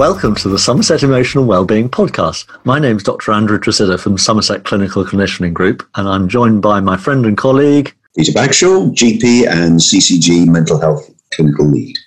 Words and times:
Welcome 0.00 0.34
to 0.36 0.48
the 0.48 0.58
Somerset 0.58 1.02
Emotional 1.02 1.44
Wellbeing 1.44 1.90
Podcast. 1.90 2.46
My 2.64 2.78
name 2.78 2.96
is 2.96 3.02
Dr. 3.02 3.32
Andrew 3.32 3.58
Tresidder 3.58 4.00
from 4.00 4.16
Somerset 4.16 4.64
Clinical 4.64 5.04
Commissioning 5.04 5.52
Group, 5.52 5.86
and 5.94 6.08
I'm 6.08 6.26
joined 6.26 6.62
by 6.62 6.80
my 6.80 6.96
friend 6.96 7.26
and 7.26 7.36
colleague 7.36 7.94
Peter 8.16 8.32
Bagshaw, 8.32 8.94
GP 8.94 9.46
and 9.46 9.78
CCG 9.78 10.46
Mental 10.46 10.80
Health 10.80 11.06
Clinical 11.34 11.66
Lead. 11.66 11.98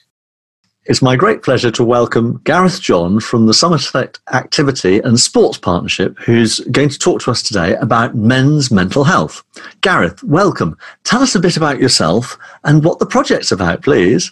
It's 0.85 1.03
my 1.03 1.15
great 1.15 1.43
pleasure 1.43 1.69
to 1.69 1.83
welcome 1.83 2.41
Gareth 2.45 2.81
John 2.81 3.19
from 3.19 3.45
the 3.45 3.53
Somerset 3.53 4.17
Activity 4.33 4.97
and 4.97 5.19
Sports 5.19 5.59
Partnership, 5.59 6.17
who's 6.17 6.61
going 6.71 6.89
to 6.89 6.97
talk 6.97 7.21
to 7.21 7.29
us 7.31 7.43
today 7.43 7.75
about 7.75 8.15
men's 8.15 8.71
mental 8.71 9.03
health. 9.03 9.43
Gareth, 9.81 10.23
welcome. 10.23 10.79
Tell 11.03 11.21
us 11.21 11.35
a 11.35 11.39
bit 11.39 11.57
about 11.57 11.79
yourself 11.79 12.39
and 12.63 12.83
what 12.83 12.97
the 12.97 13.05
project's 13.05 13.51
about, 13.51 13.83
please. 13.83 14.31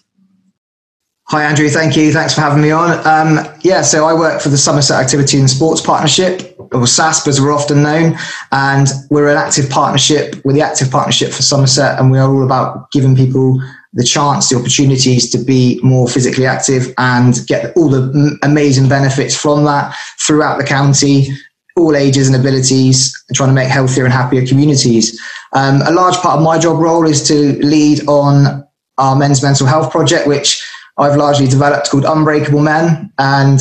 Hi, 1.32 1.46
Andrew. 1.46 1.70
Thank 1.70 1.96
you. 1.96 2.12
Thanks 2.12 2.36
for 2.36 2.42
having 2.42 2.62
me 2.62 2.72
on. 2.72 2.92
Um, 3.08 3.48
yeah, 3.62 3.84
so 3.84 4.04
I 4.06 4.14
work 4.14 4.42
for 4.42 4.50
the 4.50 4.58
Somerset 4.58 5.02
Activity 5.02 5.40
and 5.40 5.50
Sports 5.50 5.80
Partnership, 5.80 6.58
or 6.60 6.86
SASP 6.86 7.26
as 7.30 7.40
we're 7.40 7.54
often 7.54 7.84
known, 7.84 8.18
and 8.52 8.90
we're 9.10 9.30
an 9.30 9.38
active 9.38 9.70
partnership. 9.70 10.42
We're 10.44 10.52
the 10.52 10.62
active 10.62 10.92
partnership 10.92 11.32
for 11.32 11.42
Somerset, 11.42 11.98
and 11.98 12.12
we 12.12 12.20
are 12.20 12.30
all 12.30 12.44
about 12.44 12.92
giving 12.92 13.16
people 13.16 13.64
the 13.94 14.04
chance, 14.04 14.50
the 14.50 14.58
opportunities 14.58 15.32
to 15.32 15.38
be 15.38 15.80
more 15.82 16.06
physically 16.06 16.46
active 16.46 16.94
and 16.98 17.48
get 17.48 17.78
all 17.78 17.88
the 17.88 18.38
amazing 18.44 18.90
benefits 18.90 19.34
from 19.34 19.64
that 19.64 19.96
throughout 20.20 20.58
the 20.58 20.66
county, 20.66 21.30
all 21.78 21.96
ages 21.96 22.28
and 22.28 22.36
abilities, 22.36 23.16
trying 23.34 23.48
to 23.48 23.56
make 23.56 23.70
healthier 23.70 24.04
and 24.04 24.14
happier 24.14 24.46
communities. 24.46 25.18
Um, 25.54 25.82
a 25.84 25.92
large 25.92 26.18
part 26.18 26.40
of 26.40 26.44
my 26.44 26.60
job 26.60 26.78
role 26.78 27.08
is 27.08 27.26
to 27.30 27.54
lead 27.66 28.06
on 28.10 28.68
our 28.98 29.16
men's 29.16 29.42
mental 29.42 29.66
health 29.66 29.92
project, 29.92 30.28
which 30.28 30.62
I've 31.02 31.18
largely 31.18 31.48
developed 31.48 31.90
called 31.90 32.06
Unbreakable 32.06 32.62
Men. 32.62 33.12
And 33.18 33.60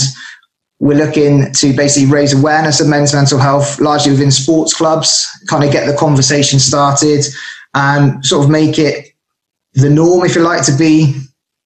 we're 0.79 0.99
looking 0.99 1.53
to 1.53 1.75
basically 1.75 2.11
raise 2.11 2.33
awareness 2.33 2.81
of 2.81 2.89
men's 2.89 3.15
mental 3.15 3.39
health, 3.39 3.81
largely 3.81 4.13
within 4.13 4.31
sports 4.31 4.75
clubs, 4.75 5.29
kind 5.49 5.65
of 5.65 5.73
get 5.73 5.87
the 5.87 5.97
conversation 5.97 6.59
started 6.59 7.25
and 7.75 8.25
sort 8.25 8.45
of 8.45 8.51
make 8.51 8.79
it 8.79 9.09
the 9.75 9.91
norm, 9.91 10.25
if 10.25 10.35
you 10.35 10.43
like, 10.43 10.65
to 10.65 10.77
be 10.77 11.15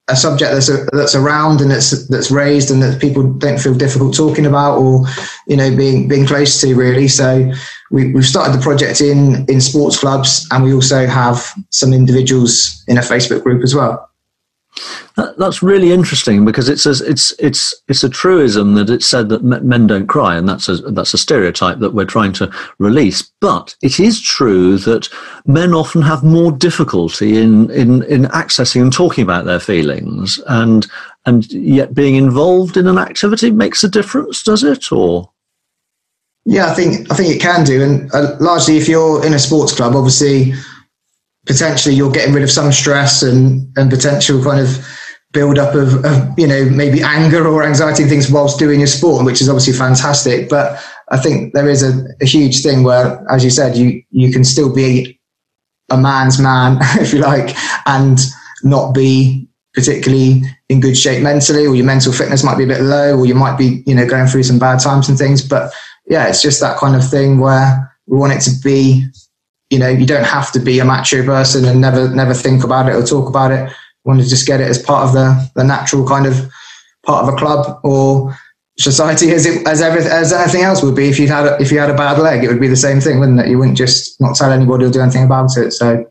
a 0.09 0.17
subject 0.17 0.53
that's 0.53 0.69
a, 0.69 0.85
that's 0.93 1.15
around 1.15 1.63
and 1.63 1.71
that's 1.71 2.07
that's 2.09 2.31
raised 2.31 2.71
and 2.71 2.83
that 2.83 3.01
people 3.01 3.23
don't 3.23 3.59
feel 3.59 3.73
difficult 3.73 4.15
talking 4.15 4.45
about 4.45 4.77
or 4.77 5.07
you 5.47 5.57
know 5.57 5.75
being 5.75 6.09
being 6.09 6.27
close 6.27 6.61
to 6.61 6.75
really. 6.75 7.09
So 7.09 7.51
we, 7.91 8.13
we've 8.13 8.27
started 8.27 8.53
the 8.57 8.63
project 8.63 9.01
in 9.01 9.47
in 9.49 9.61
sports 9.61 9.99
clubs 9.99 10.47
and 10.51 10.63
we 10.63 10.75
also 10.75 11.07
have 11.07 11.51
some 11.71 11.95
individuals 11.95 12.85
in 12.87 12.99
a 12.99 13.01
Facebook 13.01 13.43
group 13.43 13.63
as 13.63 13.75
well. 13.75 14.11
That, 15.17 15.39
that's 15.39 15.63
really 15.63 15.93
interesting 15.93 16.45
because 16.45 16.69
it's 16.69 16.85
a, 16.85 16.91
it's 17.09 17.31
it's 17.39 17.75
it's 17.87 18.03
a 18.03 18.09
truism 18.09 18.75
that 18.75 18.91
it's 18.91 19.07
said 19.07 19.29
that 19.29 19.45
men 19.45 19.87
don't 19.87 20.09
cry, 20.09 20.37
and 20.37 20.49
that's 20.49 20.69
a 20.69 20.77
that's 20.79 21.15
a 21.15 21.19
stereotype 21.19 21.79
that 21.79 21.95
we're 21.95 22.05
trying 22.05 22.33
to 22.35 22.51
release. 22.79 23.23
But 23.41 23.77
it 23.83 24.01
is 24.01 24.21
true 24.21 24.79
that 24.79 25.09
men 25.47 25.75
often 25.75 26.03
have 26.03 26.25
more 26.25 26.51
difficulty 26.51 27.41
in 27.41 27.71
in 27.71 28.03
in 28.05 28.25
accessing 28.25 28.83
and 28.83 28.93
talking 28.93 29.23
about 29.23 29.45
their 29.45 29.61
feelings, 29.61 30.41
and 30.49 30.87
and 31.25 31.51
yet 31.53 31.95
being 31.95 32.17
involved 32.17 32.77
in 32.77 32.89
an 32.89 32.99
activity 32.99 33.53
makes 33.53 33.85
a 33.85 33.89
difference, 33.89 34.43
does 34.43 34.65
it? 34.65 34.91
Or 34.91 35.31
yeah, 36.45 36.71
I 36.71 36.75
think 36.75 37.11
I 37.13 37.15
think 37.15 37.33
it 37.33 37.41
can 37.41 37.65
do, 37.65 37.81
and 37.81 38.13
uh, 38.13 38.37
largely 38.41 38.77
if 38.77 38.89
you're 38.89 39.25
in 39.25 39.35
a 39.35 39.39
sports 39.39 39.73
club, 39.73 39.95
obviously 39.95 40.53
potentially 41.47 41.95
you're 41.95 42.11
getting 42.11 42.35
rid 42.35 42.43
of 42.43 42.51
some 42.51 42.73
stress 42.73 43.23
and 43.23 43.71
and 43.77 43.91
potential 43.91 44.43
kind 44.43 44.61
of 44.61 44.87
build 45.33 45.59
up 45.59 45.75
of, 45.75 46.05
of, 46.05 46.39
you 46.39 46.47
know 46.47 46.65
maybe 46.71 47.03
anger 47.03 47.47
or 47.47 47.65
anxiety 47.65 48.03
and 48.03 48.11
things 48.11 48.31
whilst 48.31 48.59
doing 48.59 48.81
your 48.81 48.87
sport 48.87 49.25
which 49.25 49.41
is 49.41 49.49
obviously 49.49 49.73
fantastic. 49.73 50.49
But 50.49 50.83
i 51.11 51.19
think 51.19 51.53
there 51.53 51.69
is 51.69 51.83
a, 51.83 52.07
a, 52.23 52.25
huge 52.25 52.63
thing 52.63 52.83
where 52.83 53.23
as 53.31 53.45
you 53.45 53.51
said 53.51 53.77
you 53.77 54.03
you 54.11 54.33
can 54.33 54.43
still 54.43 54.75
be 54.75 55.21
a 55.91 55.99
man's 55.99 56.41
man 56.41 56.79
if 56.99 57.13
you 57.13 57.21
like 57.21 57.55
and 57.87 58.19
not 58.63 58.95
be 58.95 59.47
particularly 59.75 60.43
in 60.71 60.81
good 60.81 60.97
shape 60.97 61.23
mentally 61.23 61.67
or 61.67 61.75
your 61.75 61.85
mental 61.85 62.13
fitness 62.13 62.43
might 62.43 62.57
be 62.57 62.65
a 62.65 62.69
bit 62.69 62.81
low 62.81 63.19
or 63.19 63.27
you 63.27 63.35
might 63.35 63.59
be 63.59 63.83
you 63.87 63.95
know 63.95 64.07
going 64.07 64.27
through 64.27 64.45
some 64.45 64.59
bad 64.59 64.79
times 64.79 65.09
and 65.09 65.19
things. 65.19 65.47
But 65.47 65.73
yeah 66.07 66.27
it's 66.29 66.41
just 66.41 66.61
that 66.61 66.79
kind 66.79 66.97
of 66.97 67.07
thing 67.07 67.39
where 67.39 67.95
we 68.07 68.17
want 68.17 68.33
it 68.33 68.41
to 68.43 68.53
be 68.63 69.07
you 69.75 69.81
know 69.81 69.89
you 69.89 70.07
don't 70.07 70.25
have 70.25 70.53
to 70.53 70.61
be 70.61 70.79
a 70.79 70.85
macho 70.85 71.25
person 71.25 71.65
and 71.65 71.81
never 71.81 72.09
never 72.15 72.33
think 72.33 72.63
about 72.63 72.89
it 72.89 72.95
or 72.95 73.03
talk 73.03 73.29
about 73.29 73.51
it. 73.51 73.69
You 73.69 74.05
want 74.05 74.23
to 74.23 74.29
just 74.29 74.47
get 74.47 74.61
it 74.61 74.69
as 74.69 74.81
part 74.81 75.09
of 75.09 75.13
the, 75.13 75.51
the 75.57 75.65
natural 75.65 76.07
kind 76.07 76.27
of 76.27 76.49
part 77.05 77.27
of 77.27 77.35
a 77.35 77.37
club 77.37 77.81
or 77.83 78.37
society 78.79 79.31
as 79.33 79.47
it 79.47 79.67
as 79.67 79.83
everything 79.83 80.13
as 80.13 80.33
anything 80.33 80.63
else 80.63 80.81
would 80.81 80.95
be. 80.95 81.09
If 81.09 81.19
you 81.19 81.27
had 81.27 81.47
a, 81.47 81.61
if 81.61 81.73
you 81.73 81.81
had 81.81 81.91
a 81.91 81.97
bad 81.97 82.21
leg 82.21 82.45
it 82.45 82.49
would 82.49 82.61
be 82.61 82.69
the 82.69 82.77
same 82.77 83.01
thing 83.01 83.19
wouldn't 83.19 83.41
it? 83.41 83.49
You 83.49 83.59
wouldn't 83.59 83.77
just 83.77 84.21
not 84.21 84.37
tell 84.37 84.53
anybody 84.53 84.85
or 84.85 84.91
do 84.91 85.01
anything 85.01 85.25
about 85.25 85.57
it 85.57 85.73
so. 85.73 86.07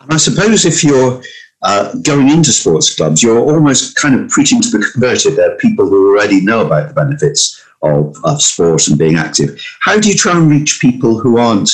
And 0.00 0.12
I 0.12 0.16
suppose 0.16 0.64
if 0.64 0.82
you're 0.82 1.22
uh, 1.62 1.94
going 2.02 2.28
into 2.28 2.52
sports 2.52 2.94
clubs 2.94 3.22
you're 3.22 3.38
almost 3.38 3.96
kind 3.96 4.14
of 4.14 4.28
preaching 4.30 4.60
to 4.60 4.70
the 4.70 4.90
converted 4.92 5.36
there 5.36 5.52
are 5.52 5.56
people 5.58 5.88
who 5.88 6.10
already 6.10 6.40
know 6.40 6.64
about 6.64 6.88
the 6.88 6.94
benefits 6.94 7.62
of, 7.82 8.16
of 8.24 8.40
sports 8.42 8.88
and 8.88 8.98
being 8.98 9.16
active 9.16 9.60
how 9.80 9.98
do 9.98 10.08
you 10.08 10.14
try 10.14 10.36
and 10.36 10.50
reach 10.50 10.80
people 10.80 11.18
who 11.18 11.38
aren't 11.38 11.70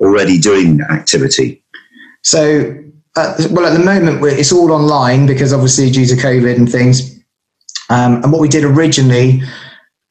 already 0.00 0.38
doing 0.38 0.80
activity 0.90 1.62
so 2.22 2.78
uh, 3.14 3.34
well, 3.50 3.66
at 3.66 3.76
the 3.76 3.84
moment, 3.84 4.24
it's 4.24 4.52
all 4.52 4.72
online 4.72 5.26
because 5.26 5.52
obviously 5.52 5.90
due 5.90 6.06
to 6.06 6.14
COVID 6.14 6.56
and 6.56 6.70
things. 6.70 7.18
Um, 7.90 8.22
and 8.22 8.32
what 8.32 8.40
we 8.40 8.48
did 8.48 8.64
originally, 8.64 9.42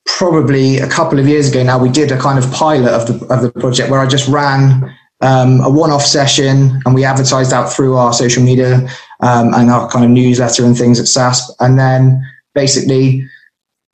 probably 0.06 0.78
a 0.78 0.88
couple 0.88 1.18
of 1.18 1.28
years 1.28 1.50
ago 1.50 1.64
now, 1.64 1.80
we 1.80 1.90
did 1.90 2.12
a 2.12 2.20
kind 2.20 2.38
of 2.38 2.52
pilot 2.52 2.92
of 2.92 3.08
the 3.08 3.34
of 3.34 3.42
the 3.42 3.52
project 3.52 3.90
where 3.90 4.00
I 4.00 4.06
just 4.06 4.28
ran 4.28 4.96
um, 5.22 5.62
a 5.62 5.70
one-off 5.70 6.04
session 6.04 6.82
and 6.86 6.96
we 6.96 7.06
advertised 7.06 7.54
out 7.54 7.72
through 7.72 7.96
our 7.96 8.14
social 8.14 8.44
media 8.44 8.88
um, 9.22 9.54
and 9.54 9.70
our 9.70 9.90
kind 9.90 10.04
of 10.04 10.12
newsletter 10.12 10.66
and 10.66 10.78
things 10.78 11.00
at 11.00 11.06
SASP. 11.06 11.50
And 11.60 11.78
then 11.78 12.22
basically 12.56 13.28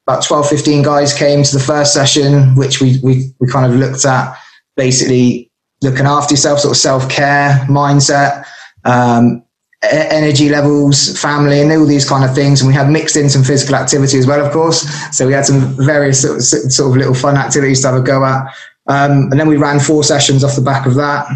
about 0.07 0.23
12, 0.23 0.49
15 0.49 0.83
guys 0.83 1.13
came 1.13 1.43
to 1.43 1.53
the 1.53 1.63
first 1.63 1.93
session, 1.93 2.55
which 2.55 2.79
we, 2.79 2.99
we, 3.03 3.33
we 3.39 3.47
kind 3.47 3.71
of 3.71 3.77
looked 3.77 4.05
at 4.05 4.37
basically 4.77 5.51
looking 5.81 6.05
after 6.05 6.33
yourself, 6.33 6.59
sort 6.59 6.71
of 6.71 6.77
self-care 6.77 7.65
mindset, 7.69 8.45
um, 8.85 9.43
energy 9.83 10.49
levels, 10.49 11.19
family, 11.21 11.61
and 11.61 11.71
all 11.71 11.85
these 11.85 12.07
kind 12.07 12.23
of 12.23 12.33
things. 12.33 12.61
And 12.61 12.67
we 12.67 12.73
had 12.73 12.89
mixed 12.89 13.15
in 13.15 13.29
some 13.29 13.43
physical 13.43 13.75
activity 13.75 14.17
as 14.17 14.25
well, 14.25 14.43
of 14.43 14.51
course. 14.51 14.87
So 15.15 15.27
we 15.27 15.33
had 15.33 15.45
some 15.45 15.75
various 15.85 16.21
sort 16.21 16.37
of, 16.37 16.43
sort 16.43 16.91
of 16.91 16.97
little 16.97 17.13
fun 17.13 17.35
activities 17.35 17.81
to 17.81 17.89
have 17.89 18.01
a 18.01 18.03
go 18.03 18.23
at. 18.23 18.53
Um, 18.87 19.29
and 19.31 19.39
then 19.39 19.47
we 19.47 19.57
ran 19.57 19.79
four 19.79 20.03
sessions 20.03 20.43
off 20.43 20.55
the 20.55 20.61
back 20.61 20.85
of 20.85 20.95
that. 20.95 21.27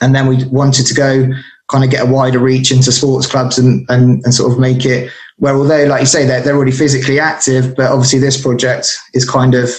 And 0.00 0.14
then 0.14 0.26
we 0.26 0.44
wanted 0.46 0.86
to 0.86 0.94
go 0.94 1.28
kind 1.68 1.84
of 1.84 1.90
get 1.90 2.06
a 2.06 2.10
wider 2.10 2.38
reach 2.38 2.70
into 2.70 2.92
sports 2.92 3.26
clubs 3.26 3.58
and, 3.58 3.84
and, 3.90 4.22
and 4.24 4.34
sort 4.34 4.52
of 4.52 4.58
make 4.58 4.84
it 4.84 5.12
where, 5.38 5.54
although, 5.54 5.84
like 5.84 6.00
you 6.00 6.06
say, 6.06 6.26
they're, 6.26 6.40
they're 6.40 6.56
already 6.56 6.72
physically 6.72 7.20
active, 7.20 7.76
but 7.76 7.90
obviously 7.90 8.18
this 8.18 8.40
project 8.40 8.96
is 9.14 9.28
kind 9.28 9.54
of 9.54 9.70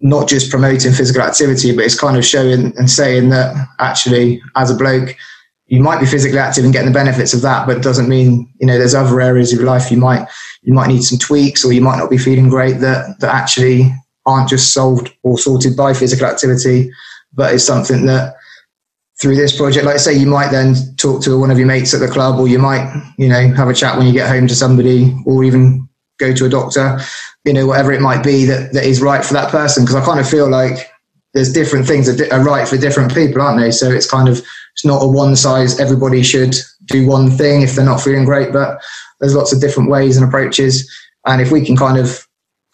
not 0.00 0.28
just 0.28 0.50
promoting 0.50 0.92
physical 0.92 1.22
activity, 1.22 1.74
but 1.74 1.84
it's 1.84 1.98
kind 1.98 2.16
of 2.16 2.24
showing 2.24 2.76
and 2.76 2.90
saying 2.90 3.30
that 3.30 3.68
actually, 3.78 4.42
as 4.54 4.70
a 4.70 4.76
bloke, 4.76 5.16
you 5.66 5.80
might 5.80 5.98
be 5.98 6.06
physically 6.06 6.38
active 6.38 6.64
and 6.64 6.72
getting 6.72 6.92
the 6.92 6.98
benefits 6.98 7.32
of 7.32 7.40
that, 7.42 7.66
but 7.66 7.76
it 7.76 7.82
doesn't 7.82 8.08
mean, 8.08 8.52
you 8.60 8.66
know, 8.66 8.78
there's 8.78 8.94
other 8.94 9.20
areas 9.20 9.52
of 9.52 9.58
your 9.58 9.66
life 9.66 9.90
you 9.90 9.96
might, 9.96 10.28
you 10.62 10.72
might 10.72 10.88
need 10.88 11.02
some 11.02 11.18
tweaks 11.18 11.64
or 11.64 11.72
you 11.72 11.80
might 11.80 11.96
not 11.96 12.10
be 12.10 12.18
feeling 12.18 12.48
great 12.48 12.78
that, 12.80 13.18
that 13.20 13.34
actually 13.34 13.92
aren't 14.26 14.48
just 14.48 14.72
solved 14.72 15.12
or 15.22 15.38
sorted 15.38 15.76
by 15.76 15.94
physical 15.94 16.26
activity, 16.26 16.90
but 17.32 17.54
it's 17.54 17.64
something 17.64 18.06
that 18.06 18.36
through 19.20 19.36
this 19.36 19.56
project, 19.56 19.86
like 19.86 19.98
say, 19.98 20.14
you 20.14 20.26
might 20.26 20.50
then 20.50 20.74
talk 20.96 21.22
to 21.22 21.38
one 21.38 21.50
of 21.50 21.58
your 21.58 21.66
mates 21.66 21.94
at 21.94 22.00
the 22.00 22.08
club 22.08 22.38
or 22.38 22.48
you 22.48 22.58
might, 22.58 22.92
you 23.16 23.28
know, 23.28 23.54
have 23.54 23.68
a 23.68 23.74
chat 23.74 23.96
when 23.96 24.06
you 24.06 24.12
get 24.12 24.28
home 24.28 24.46
to 24.46 24.54
somebody 24.54 25.16
or 25.24 25.42
even 25.42 25.88
go 26.18 26.34
to 26.34 26.44
a 26.44 26.48
doctor, 26.48 26.98
you 27.44 27.52
know, 27.52 27.66
whatever 27.66 27.92
it 27.92 28.00
might 28.00 28.22
be 28.22 28.44
that, 28.44 28.72
that 28.72 28.84
is 28.84 29.00
right 29.00 29.24
for 29.24 29.34
that 29.34 29.50
person. 29.50 29.86
Cause 29.86 29.94
I 29.94 30.04
kind 30.04 30.20
of 30.20 30.28
feel 30.28 30.48
like 30.50 30.90
there's 31.32 31.52
different 31.52 31.86
things 31.86 32.06
that 32.06 32.32
are 32.32 32.44
right 32.44 32.66
for 32.66 32.76
different 32.76 33.14
people, 33.14 33.40
aren't 33.40 33.60
they? 33.60 33.70
So 33.70 33.90
it's 33.90 34.10
kind 34.10 34.28
of 34.28 34.38
it's 34.72 34.84
not 34.84 35.02
a 35.02 35.06
one 35.06 35.36
size 35.36 35.78
everybody 35.80 36.22
should 36.22 36.54
do 36.86 37.06
one 37.06 37.30
thing 37.30 37.62
if 37.62 37.74
they're 37.74 37.84
not 37.84 38.00
feeling 38.00 38.24
great, 38.24 38.52
but 38.52 38.80
there's 39.20 39.34
lots 39.34 39.52
of 39.52 39.60
different 39.60 39.90
ways 39.90 40.16
and 40.16 40.26
approaches. 40.26 40.90
And 41.26 41.40
if 41.40 41.50
we 41.50 41.64
can 41.64 41.76
kind 41.76 41.98
of 41.98 42.25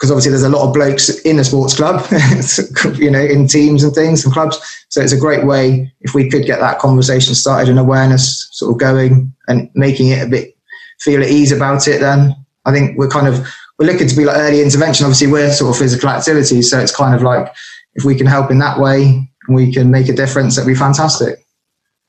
because 0.03 0.11
obviously 0.11 0.31
there's 0.31 0.43
a 0.43 0.49
lot 0.49 0.67
of 0.67 0.75
blokes 0.75 1.11
in 1.21 1.39
a 1.39 1.45
sports 1.45 1.77
club, 1.77 2.05
you 2.99 3.09
know, 3.09 3.21
in 3.21 3.47
teams 3.47 3.85
and 3.85 3.95
things 3.95 4.25
and 4.25 4.35
clubs. 4.35 4.59
So 4.89 5.01
it's 5.01 5.13
a 5.13 5.17
great 5.17 5.47
way 5.47 5.93
if 6.01 6.13
we 6.13 6.29
could 6.29 6.45
get 6.45 6.59
that 6.59 6.81
conversation 6.81 7.37
started 7.37 7.69
and 7.69 7.79
awareness 7.79 8.49
sort 8.51 8.73
of 8.73 8.81
going 8.81 9.33
and 9.47 9.71
making 9.77 10.09
it 10.09 10.27
a 10.27 10.29
bit 10.29 10.57
feel 10.99 11.23
at 11.23 11.29
ease 11.29 11.53
about 11.53 11.87
it. 11.87 12.01
Then 12.01 12.35
I 12.65 12.73
think 12.73 12.99
we're 12.99 13.11
kind 13.11 13.29
of 13.29 13.47
we're 13.79 13.87
looking 13.87 14.09
to 14.09 14.17
be 14.17 14.25
like 14.25 14.39
early 14.39 14.61
intervention. 14.61 15.07
Obviously, 15.07 15.29
we're 15.29 15.53
sort 15.53 15.71
of 15.71 15.79
physical 15.79 16.09
activities, 16.09 16.69
so 16.69 16.81
it's 16.81 16.95
kind 16.95 17.15
of 17.15 17.23
like 17.23 17.55
if 17.95 18.05
we 18.05 18.17
can 18.17 18.27
help 18.27 18.51
in 18.51 18.59
that 18.59 18.81
way, 18.81 19.31
we 19.49 19.73
can 19.73 19.93
make 19.93 20.09
a 20.09 20.13
difference. 20.13 20.57
That'd 20.57 20.67
be 20.67 20.75
fantastic. 20.75 21.47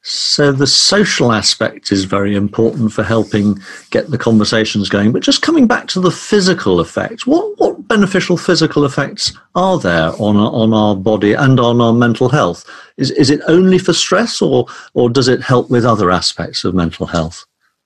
So 0.05 0.51
the 0.51 0.67
social 0.67 1.31
aspect 1.31 1.89
is 1.89 2.03
very 2.03 2.35
important 2.35 2.91
for 2.91 3.03
helping 3.03 3.57
get 3.89 4.11
the 4.11 4.17
conversations 4.17 4.89
going. 4.89 5.13
But 5.13 5.23
just 5.23 5.41
coming 5.41 5.65
back 5.65 5.87
to 5.87 6.01
the 6.01 6.11
physical 6.11 6.81
effects, 6.81 7.25
what, 7.25 7.57
what 7.57 7.87
beneficial 7.87 8.35
physical 8.35 8.83
effects 8.83 9.31
are 9.55 9.79
there 9.79 10.11
on 10.19 10.35
our, 10.35 10.51
on 10.51 10.73
our 10.73 10.93
body 10.93 11.31
and 11.31 11.57
on 11.57 11.79
our 11.79 11.93
mental 11.93 12.27
health? 12.27 12.65
Is, 12.97 13.11
is 13.11 13.29
it 13.29 13.39
only 13.47 13.77
for 13.79 13.93
stress 13.93 14.41
or, 14.41 14.65
or 14.93 15.09
does 15.09 15.29
it 15.29 15.41
help 15.41 15.69
with 15.69 15.85
other 15.85 16.11
aspects 16.11 16.65
of 16.65 16.75
mental 16.75 17.05
health? 17.05 17.45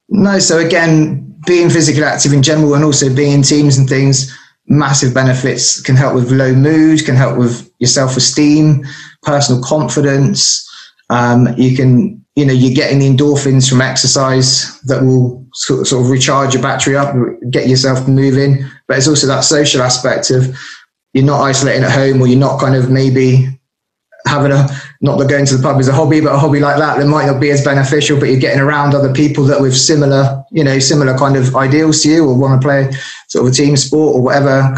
No, 0.09 0.39
so 0.39 0.57
again, 0.57 1.35
being 1.45 1.69
physically 1.69 2.03
active 2.03 2.33
in 2.33 2.41
general 2.41 2.73
and 2.73 2.83
also 2.83 3.13
being 3.13 3.33
in 3.33 3.41
teams 3.43 3.77
and 3.77 3.87
things, 3.87 4.35
massive 4.65 5.13
benefits 5.13 5.81
can 5.81 5.95
help 5.95 6.15
with 6.15 6.31
low 6.31 6.55
mood, 6.55 7.05
can 7.05 7.15
help 7.15 7.37
with 7.37 7.71
your 7.77 7.89
self 7.89 8.17
esteem, 8.17 8.83
personal 9.21 9.61
confidence 9.61 10.66
um, 11.09 11.47
you 11.57 11.75
can, 11.75 12.25
you 12.35 12.45
know, 12.45 12.53
you're 12.53 12.75
getting 12.75 12.99
the 12.99 13.09
endorphins 13.09 13.69
from 13.69 13.81
exercise 13.81 14.79
that 14.81 15.03
will 15.03 15.45
sort 15.53 15.81
of, 15.81 15.87
sort 15.87 16.03
of 16.03 16.11
recharge 16.11 16.53
your 16.53 16.63
battery 16.63 16.95
up, 16.95 17.15
get 17.49 17.67
yourself 17.67 18.07
moving. 18.07 18.65
But 18.87 18.97
it's 18.97 19.07
also 19.07 19.27
that 19.27 19.41
social 19.41 19.81
aspect 19.81 20.29
of 20.29 20.55
you're 21.13 21.25
not 21.25 21.41
isolating 21.41 21.83
at 21.83 21.91
home 21.91 22.21
or 22.21 22.27
you're 22.27 22.39
not 22.39 22.59
kind 22.59 22.75
of 22.75 22.91
maybe 22.91 23.47
having 24.25 24.51
a 24.51 24.67
not 25.01 25.17
that 25.17 25.29
going 25.29 25.45
to 25.45 25.57
the 25.57 25.63
pub 25.63 25.79
is 25.79 25.87
a 25.87 25.93
hobby, 25.93 26.19
but 26.21 26.33
a 26.33 26.37
hobby 26.37 26.59
like 26.59 26.77
that 26.77 26.97
that 26.97 27.07
might 27.07 27.27
not 27.27 27.39
be 27.39 27.51
as 27.51 27.63
beneficial, 27.63 28.19
but 28.19 28.29
you're 28.29 28.39
getting 28.39 28.59
around 28.59 28.93
other 28.93 29.13
people 29.13 29.43
that 29.45 29.61
with 29.61 29.75
similar, 29.75 30.43
you 30.51 30.63
know, 30.63 30.79
similar 30.79 31.17
kind 31.17 31.35
of 31.35 31.55
ideals 31.55 32.01
to 32.01 32.09
you 32.09 32.27
or 32.27 32.37
want 32.37 32.59
to 32.59 32.65
play 32.65 32.91
sort 33.27 33.45
of 33.45 33.53
a 33.53 33.55
team 33.55 33.77
sport 33.77 34.15
or 34.15 34.21
whatever 34.21 34.75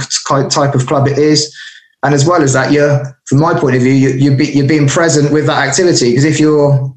type 0.49 0.75
of 0.75 0.85
club 0.87 1.07
it 1.07 1.17
is. 1.17 1.55
And 2.03 2.13
as 2.13 2.25
well 2.25 2.41
as 2.41 2.53
that, 2.53 2.71
you're, 2.71 3.03
from 3.25 3.39
my 3.39 3.59
point 3.59 3.75
of 3.75 3.81
view, 3.81 3.91
you, 3.91 4.09
you're, 4.11 4.37
be, 4.37 4.65
being 4.65 4.87
present 4.87 5.33
with 5.33 5.45
that 5.47 5.67
activity. 5.67 6.11
Because 6.11 6.25
if 6.25 6.39
you're, 6.39 6.95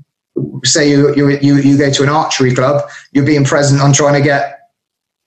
say 0.65 0.91
you, 0.91 1.15
you, 1.17 1.31
you, 1.39 1.57
you 1.57 1.77
go 1.77 1.91
to 1.91 2.03
an 2.03 2.09
archery 2.09 2.55
club, 2.55 2.89
you're 3.13 3.27
being 3.27 3.45
present 3.45 3.81
on 3.81 3.93
trying 3.93 4.15
to 4.15 4.21
get 4.21 4.61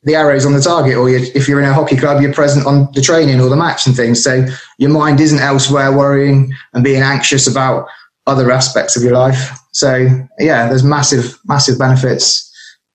the 0.04 0.16
arrows 0.16 0.46
on 0.46 0.54
the 0.54 0.62
target. 0.62 0.96
Or 0.96 1.10
you, 1.10 1.30
if 1.36 1.48
you're 1.48 1.60
in 1.60 1.68
a 1.70 1.74
hockey 1.74 1.98
club, 1.98 2.22
you're 2.22 2.34
present 2.34 2.66
on 2.66 2.90
the 2.94 3.02
training 3.02 3.42
or 3.42 3.50
the 3.50 3.56
match 3.58 3.86
and 3.86 3.96
things. 3.96 4.24
So 4.24 4.46
your 4.78 4.92
mind 4.92 5.20
isn't 5.20 5.40
elsewhere 5.40 5.92
worrying 5.92 6.54
and 6.74 6.84
being 6.84 7.02
anxious 7.02 7.46
about 7.46 7.88
other 8.28 8.52
aspects 8.52 8.96
of 8.96 9.04
your 9.04 9.14
life. 9.14 9.58
So 9.74 10.08
yeah, 10.40 10.70
there's 10.70 10.84
massive, 10.84 11.38
massive 11.46 11.78
benefits 11.78 12.50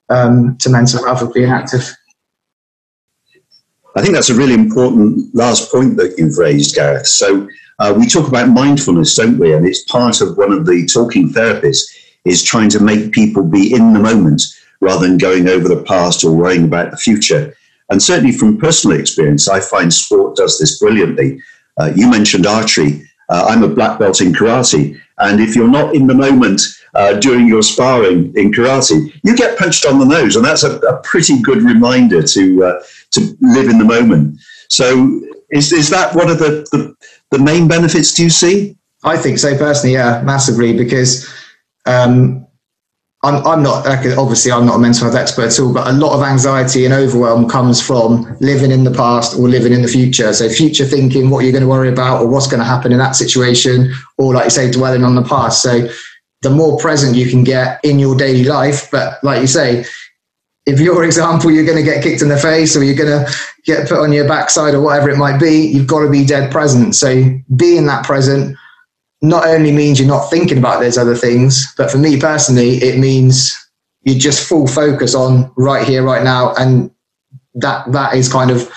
um, 0.09 0.57
to 0.59 0.71
mental 0.71 1.05
health 1.05 1.23
of 1.23 1.35
being 1.35 1.51
active. 1.51 1.95
I 3.97 4.03
think 4.03 4.15
that's 4.15 4.31
a 4.31 4.35
really 4.35 4.55
important 4.55 5.35
last 5.35 5.71
point 5.71 5.97
that 5.97 6.15
you've 6.17 6.39
raised, 6.39 6.75
Gareth. 6.77 7.09
So 7.09 7.49
uh, 7.81 7.95
we 7.97 8.07
talk 8.07 8.29
about 8.29 8.49
mindfulness, 8.49 9.17
don't 9.17 9.39
we? 9.39 9.53
And 9.53 9.67
it's 9.67 9.83
part 9.85 10.21
of 10.21 10.37
one 10.37 10.53
of 10.53 10.67
the 10.67 10.87
talking 10.87 11.31
therapies 11.31 11.81
is 12.25 12.43
trying 12.43 12.69
to 12.71 12.81
make 12.81 13.13
people 13.13 13.43
be 13.43 13.75
in 13.75 13.93
the 13.93 13.99
moment 13.99 14.43
rather 14.81 15.07
than 15.07 15.19
going 15.19 15.49
over 15.49 15.69
the 15.69 15.83
past 15.83 16.25
or 16.25 16.35
worrying 16.35 16.65
about 16.65 16.91
the 16.91 16.97
future. 16.97 17.55
And 17.91 18.01
certainly 18.01 18.33
from 18.33 18.59
personal 18.59 18.99
experience, 18.99 19.49
I 19.49 19.61
find 19.61 19.93
sport 19.93 20.37
does 20.37 20.59
this 20.59 20.79
brilliantly. 20.79 21.41
Uh, 21.77 21.91
you 21.97 22.09
mentioned 22.09 22.47
archery. 22.47 23.03
Uh, 23.29 23.47
I'm 23.49 23.63
a 23.63 23.69
black 23.69 23.99
belt 23.99 24.21
in 24.21 24.33
karate. 24.33 25.01
And 25.19 25.41
if 25.41 25.57
you're 25.57 25.69
not 25.69 25.95
in 25.95 26.07
the 26.07 26.15
moment 26.15 26.63
uh, 26.95 27.15
during 27.15 27.47
your 27.47 27.63
sparring 27.63 28.33
in 28.37 28.53
karate, 28.53 29.13
you 29.25 29.37
get 29.37 29.59
punched 29.59 29.87
on 29.87 29.99
the 29.99 30.05
nose. 30.05 30.37
And 30.37 30.45
that's 30.45 30.63
a, 30.63 30.79
a 30.79 31.01
pretty 31.03 31.41
good 31.43 31.63
reminder 31.63 32.23
to, 32.23 32.65
uh, 32.65 32.83
to 33.13 33.37
live 33.41 33.69
in 33.69 33.79
the 33.79 33.85
moment. 33.85 34.39
So 34.69 35.21
is, 35.51 35.73
is 35.73 35.91
that 35.91 36.15
one 36.15 36.31
of 36.31 36.39
the, 36.39 36.67
the, 36.73 36.95
the 37.31 37.43
main 37.43 37.69
benefits 37.69 38.15
do 38.15 38.25
you 38.25 38.31
see? 38.31 38.77
I 39.03 39.17
think 39.17 39.39
so 39.39 39.57
personally, 39.57 39.95
yeah, 39.95 40.23
massively, 40.23 40.77
because 40.77 41.29
um, 41.87 42.47
I'm, 43.23 43.47
I'm 43.47 43.63
not 43.63 43.87
obviously 43.87 44.51
I'm 44.51 44.65
not 44.65 44.77
a 44.77 44.79
mental 44.79 45.05
health 45.05 45.17
expert 45.17 45.47
at 45.47 45.61
all, 45.61 45.75
but 45.75 45.87
a 45.87 45.93
lot 45.93 46.15
of 46.15 46.23
anxiety 46.23 46.85
and 46.87 46.95
overwhelm 46.95 47.49
comes 47.49 47.81
from 47.81 48.37
living 48.41 48.71
in 48.71 48.85
the 48.85 48.91
past 48.91 49.39
or 49.39 49.49
living 49.49 49.73
in 49.73 49.83
the 49.83 49.89
future. 49.89 50.33
So 50.33 50.49
future 50.49 50.87
thinking, 50.87 51.29
what 51.29 51.45
you're 51.45 51.53
going 51.53 51.63
to 51.63 51.69
worry 51.69 51.91
about 51.91 52.23
or 52.23 52.29
what's 52.29 52.47
going 52.47 52.61
to 52.61 52.67
happen 52.67 52.93
in 52.93 52.99
that 52.99 53.17
situation, 53.17 53.93
or 54.17 54.35
like 54.35 54.45
you 54.45 54.51
say, 54.51 54.71
dwelling 54.71 55.05
on 55.05 55.15
the 55.15 55.23
past. 55.23 55.63
So 55.63 55.89
the 56.43 56.51
more 56.51 56.79
present 56.79 57.15
you 57.15 57.29
can 57.29 57.45
get 57.45 57.81
in 57.85 57.99
your 57.99 58.17
daily 58.17 58.45
life, 58.45 58.91
but 58.91 59.23
like 59.23 59.43
you 59.43 59.47
say, 59.47 59.85
if 60.67 60.79
your 60.79 61.05
example 61.05 61.51
you're 61.51 61.65
going 61.65 61.79
to 61.79 61.83
get 61.83 62.03
kicked 62.03 62.23
in 62.23 62.29
the 62.29 62.37
face 62.37 62.77
or 62.77 62.85
you're 62.85 62.95
going 62.95 63.25
to 63.25 63.33
get 63.65 63.89
put 63.89 63.99
on 63.99 64.13
your 64.13 64.29
backside 64.29 64.75
or 64.75 64.81
whatever 64.81 65.11
it 65.11 65.17
might 65.17 65.39
be 65.39 65.67
you've 65.67 65.87
got 65.87 66.01
to 66.01 66.11
be 66.11 66.25
dead 66.25 66.51
present. 66.51 66.95
So 66.95 67.39
being 67.57 67.87
that 67.87 68.05
present 68.05 68.57
not 69.23 69.47
only 69.47 69.73
means 69.73 69.99
you're 69.99 70.09
not 70.09 70.29
thinking 70.31 70.59
about 70.59 70.81
those 70.81 70.97
other 70.99 71.15
things 71.15 71.73
but 71.77 71.91
for 71.91 71.99
me 71.99 72.19
personally 72.19 72.77
it 72.77 72.99
means 72.99 73.55
you're 74.03 74.19
just 74.19 74.49
full 74.49 74.67
focus 74.67 75.15
on 75.15 75.53
right 75.57 75.87
here 75.87 76.03
right 76.03 76.23
now 76.23 76.55
and 76.55 76.91
that 77.55 77.91
that 77.93 78.15
is 78.15 78.33
kind 78.33 78.51
of 78.51 78.71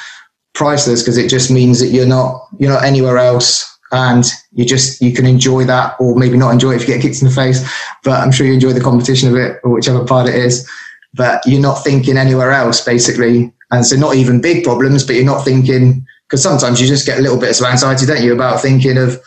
priceless 0.53 1.01
because 1.01 1.17
it 1.17 1.29
just 1.29 1.49
means 1.49 1.79
that 1.79 1.87
you're 1.87 2.07
not 2.07 2.47
you're 2.59 2.71
not 2.71 2.83
anywhere 2.83 3.17
else 3.17 3.69
and 3.91 4.25
you 4.53 4.65
just 4.65 5.01
you 5.01 5.13
can 5.13 5.25
enjoy 5.25 5.63
that 5.63 5.95
or 5.99 6.15
maybe 6.15 6.37
not 6.37 6.51
enjoy 6.51 6.71
it 6.71 6.75
if 6.81 6.87
you 6.87 6.93
get 6.93 7.01
kicked 7.01 7.21
in 7.21 7.27
the 7.27 7.33
face 7.33 7.67
but 8.03 8.19
i'm 8.19 8.31
sure 8.31 8.45
you 8.45 8.53
enjoy 8.53 8.73
the 8.73 8.81
competition 8.81 9.29
of 9.29 9.35
it 9.35 9.59
or 9.63 9.71
whichever 9.71 10.03
part 10.05 10.27
it 10.27 10.35
is 10.35 10.69
but 11.13 11.45
you're 11.45 11.61
not 11.61 11.83
thinking 11.83 12.17
anywhere 12.17 12.51
else, 12.51 12.81
basically. 12.81 13.53
And 13.71 13.85
so, 13.85 13.95
not 13.95 14.15
even 14.15 14.41
big 14.41 14.63
problems, 14.63 15.05
but 15.05 15.15
you're 15.15 15.25
not 15.25 15.43
thinking 15.43 16.05
because 16.27 16.41
sometimes 16.41 16.81
you 16.81 16.87
just 16.87 17.05
get 17.05 17.19
little 17.19 17.39
bit 17.39 17.59
of 17.59 17.65
anxiety, 17.65 18.05
don't 18.05 18.23
you, 18.23 18.33
about 18.33 18.61
thinking 18.61 18.97
of 18.97 19.21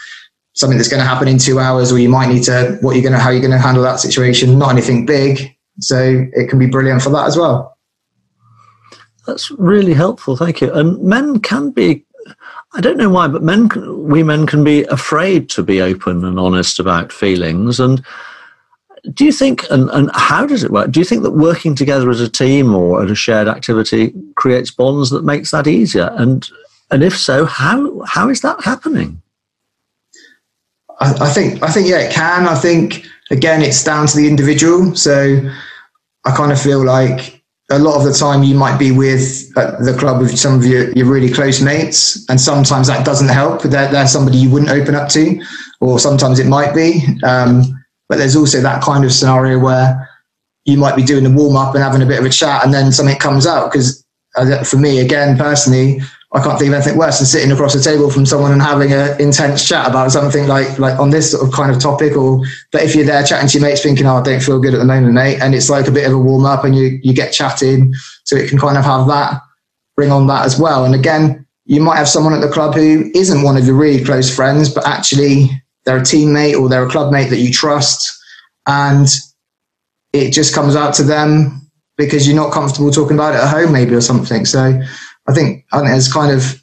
something 0.55 0.79
that's 0.79 0.88
going 0.88 1.03
to 1.03 1.09
happen 1.09 1.29
in 1.29 1.38
two 1.38 1.59
hours, 1.59 1.93
or 1.93 1.99
you 1.99 2.09
might 2.09 2.29
need 2.29 2.43
to 2.44 2.79
what 2.81 2.94
you're 2.94 3.03
going 3.03 3.12
to 3.12 3.19
how 3.19 3.31
you're 3.31 3.41
going 3.41 3.50
to 3.50 3.59
handle 3.59 3.83
that 3.83 4.00
situation. 4.00 4.59
Not 4.59 4.71
anything 4.71 5.06
big, 5.06 5.56
so 5.81 6.27
it 6.33 6.49
can 6.49 6.59
be 6.59 6.67
brilliant 6.67 7.03
for 7.03 7.11
that 7.11 7.27
as 7.27 7.37
well. 7.37 7.77
That's 9.27 9.50
really 9.53 9.94
helpful, 9.94 10.37
thank 10.37 10.61
you. 10.61 10.73
And 10.73 11.03
men 11.03 11.41
can 11.41 11.71
be 11.71 12.06
I 12.75 12.81
don't 12.81 12.99
know 12.99 13.09
why, 13.09 13.29
but 13.29 13.43
men, 13.43 13.71
we 14.09 14.23
men 14.23 14.47
can 14.47 14.65
be 14.65 14.85
afraid 14.85 15.49
to 15.50 15.62
be 15.62 15.81
open 15.81 16.25
and 16.25 16.39
honest 16.39 16.79
about 16.79 17.12
feelings. 17.12 17.81
And 17.81 18.05
do 19.12 19.25
you 19.25 19.32
think, 19.32 19.64
and, 19.70 19.88
and 19.91 20.11
how 20.14 20.47
does 20.47 20.64
it 20.64 20.70
work? 20.70 20.91
Do 20.91 21.00
you 21.00 21.05
think 21.05 21.23
that 21.23 21.32
working 21.32 21.75
together 21.75 22.11
as 22.11 22.20
a 22.20 22.29
team 22.29 22.75
or 22.75 23.03
at 23.03 23.11
a 23.11 23.14
shared 23.14 23.49
activity 23.49 24.12
creates 24.35 24.70
bonds 24.70 25.11
that 25.11 25.25
makes 25.25 25.50
that 25.50 25.67
easier? 25.67 26.11
And 26.17 26.49
and 26.91 27.03
if 27.03 27.17
so, 27.17 27.44
how 27.44 28.03
how 28.03 28.29
is 28.29 28.41
that 28.43 28.62
happening? 28.62 29.20
I, 31.01 31.13
I 31.20 31.29
think 31.29 31.63
I 31.63 31.70
think 31.70 31.89
yeah, 31.89 31.98
it 31.98 32.13
can. 32.13 32.46
I 32.46 32.55
think 32.55 33.06
again, 33.31 33.63
it's 33.63 33.82
down 33.82 34.06
to 34.06 34.17
the 34.17 34.29
individual. 34.29 34.94
So 34.94 35.41
I 36.25 36.36
kind 36.36 36.53
of 36.53 36.60
feel 36.60 36.84
like 36.84 37.43
a 37.70 37.79
lot 37.79 37.96
of 37.96 38.05
the 38.05 38.13
time 38.13 38.44
you 38.44 38.55
might 38.55 38.79
be 38.79 38.93
with 38.93 39.53
the 39.55 39.96
club 39.98 40.20
with 40.20 40.39
some 40.39 40.55
of 40.55 40.65
your, 40.65 40.93
your 40.93 41.06
really 41.06 41.31
close 41.31 41.60
mates, 41.60 42.29
and 42.29 42.41
sometimes 42.41 42.86
that 42.86 43.05
doesn't 43.05 43.29
help. 43.29 43.63
They're, 43.63 43.91
they're 43.91 44.06
somebody 44.06 44.39
you 44.39 44.51
wouldn't 44.51 44.70
open 44.70 44.94
up 44.94 45.08
to, 45.10 45.43
or 45.81 45.98
sometimes 45.98 46.39
it 46.39 46.46
might 46.46 46.75
be. 46.75 47.05
Um, 47.25 47.76
but 48.08 48.19
there's 48.19 48.36
also 48.36 48.60
that 48.60 48.82
kind 48.82 49.05
of 49.05 49.13
scenario 49.13 49.58
where 49.58 50.08
you 50.65 50.77
might 50.77 50.96
be 50.96 51.03
doing 51.03 51.25
the 51.25 51.31
warm 51.31 51.56
up 51.56 51.75
and 51.75 51.82
having 51.82 52.03
a 52.03 52.06
bit 52.06 52.19
of 52.19 52.25
a 52.25 52.31
chat, 52.31 52.65
and 52.65 52.75
then 52.75 52.93
something 52.93 53.17
comes 53.17 53.46
out. 53.46 53.70
Because 53.70 54.05
uh, 54.36 54.63
for 54.65 54.77
me, 54.77 55.01
again, 55.01 55.39
personally, 55.39 56.01
I 56.32 56.43
can't 56.43 56.58
think 56.58 56.69
of 56.69 56.75
anything 56.75 56.98
worse 56.98 57.19
than 57.19 57.27
sitting 57.27 57.53
across 57.53 57.72
the 57.72 57.81
table 57.81 58.10
from 58.10 58.27
someone 58.27 58.53
and 58.53 58.60
having 58.60 58.93
an 58.93 59.20
intense 59.20 59.67
chat 59.67 59.89
about 59.89 60.10
something 60.10 60.46
like 60.46 60.79
like 60.79 60.98
on 60.98 61.10
this 61.10 61.31
sort 61.31 61.46
of 61.46 61.53
kind 61.55 61.70
of 61.70 61.81
topic. 61.81 62.17
Or 62.17 62.43
but 62.72 62.82
if 62.82 62.94
you're 62.94 63.06
there 63.06 63.25
chatting 63.25 63.48
to 63.48 63.58
your 63.58 63.69
mates, 63.69 63.82
thinking, 63.82 64.06
"Oh, 64.06 64.17
I 64.17 64.22
don't 64.22 64.43
feel 64.43 64.60
good 64.60 64.75
at 64.75 64.79
the 64.79 64.84
moment, 64.84 65.15
mate," 65.15 65.39
and 65.41 65.55
it's 65.55 65.70
like 65.70 65.86
a 65.86 65.93
bit 65.93 66.06
of 66.06 66.13
a 66.13 66.19
warm 66.19 66.44
up, 66.44 66.65
and 66.65 66.75
you 66.77 67.01
you 67.03 67.15
get 67.15 67.32
chatting, 67.32 67.94
so 68.25 68.36
it 68.36 68.48
can 68.48 68.58
kind 68.58 68.77
of 68.77 68.84
have 68.84 69.06
that 69.06 69.41
bring 69.96 70.13
on 70.13 70.27
that 70.27 70.44
as 70.44 70.58
well. 70.58 70.84
And 70.84 70.94
again, 70.94 71.46
you 71.65 71.81
might 71.81 71.96
have 71.96 72.08
someone 72.08 72.34
at 72.34 72.41
the 72.41 72.53
club 72.53 72.75
who 72.75 73.10
isn't 73.15 73.43
one 73.43 73.56
of 73.56 73.67
your 73.67 73.75
really 73.75 74.05
close 74.05 74.34
friends, 74.34 74.69
but 74.69 74.86
actually 74.86 75.51
they're 75.86 75.98
a 75.98 76.02
teammate 76.02 76.60
or 76.60 76.69
they're 76.69 76.86
a 76.86 76.90
club 76.90 77.12
mate 77.12 77.31
that 77.31 77.38
you 77.38 77.52
trust, 77.52 78.06
and 78.66 79.08
it 80.12 80.32
just 80.32 80.55
comes 80.55 80.76
out 80.76 80.93
to 80.94 81.02
them 81.02 81.70
because 81.96 82.26
you're 82.26 82.36
not 82.36 82.52
comfortable 82.52 82.90
talking 82.90 83.16
about 83.16 83.34
it 83.34 83.40
at 83.40 83.48
home, 83.48 83.72
maybe 83.72 83.94
or 83.94 84.00
something. 84.00 84.44
So 84.44 84.78
I 85.28 85.32
think 85.32 85.64
it's 85.72 86.12
kind 86.12 86.32
of 86.32 86.62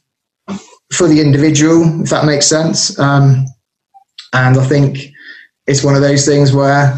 for 0.92 1.08
the 1.08 1.20
individual, 1.20 2.04
if 2.04 2.10
that 2.10 2.26
makes 2.26 2.46
sense. 2.46 2.98
Um, 3.00 3.46
and 4.34 4.58
I 4.58 4.66
think 4.68 5.12
it's 5.66 5.84
one 5.84 5.96
of 5.96 6.02
those 6.02 6.26
things 6.26 6.54
where 6.54 6.96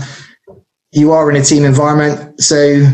you 0.91 1.11
are 1.11 1.29
in 1.29 1.37
a 1.37 1.43
team 1.43 1.63
environment, 1.63 2.41
so 2.41 2.85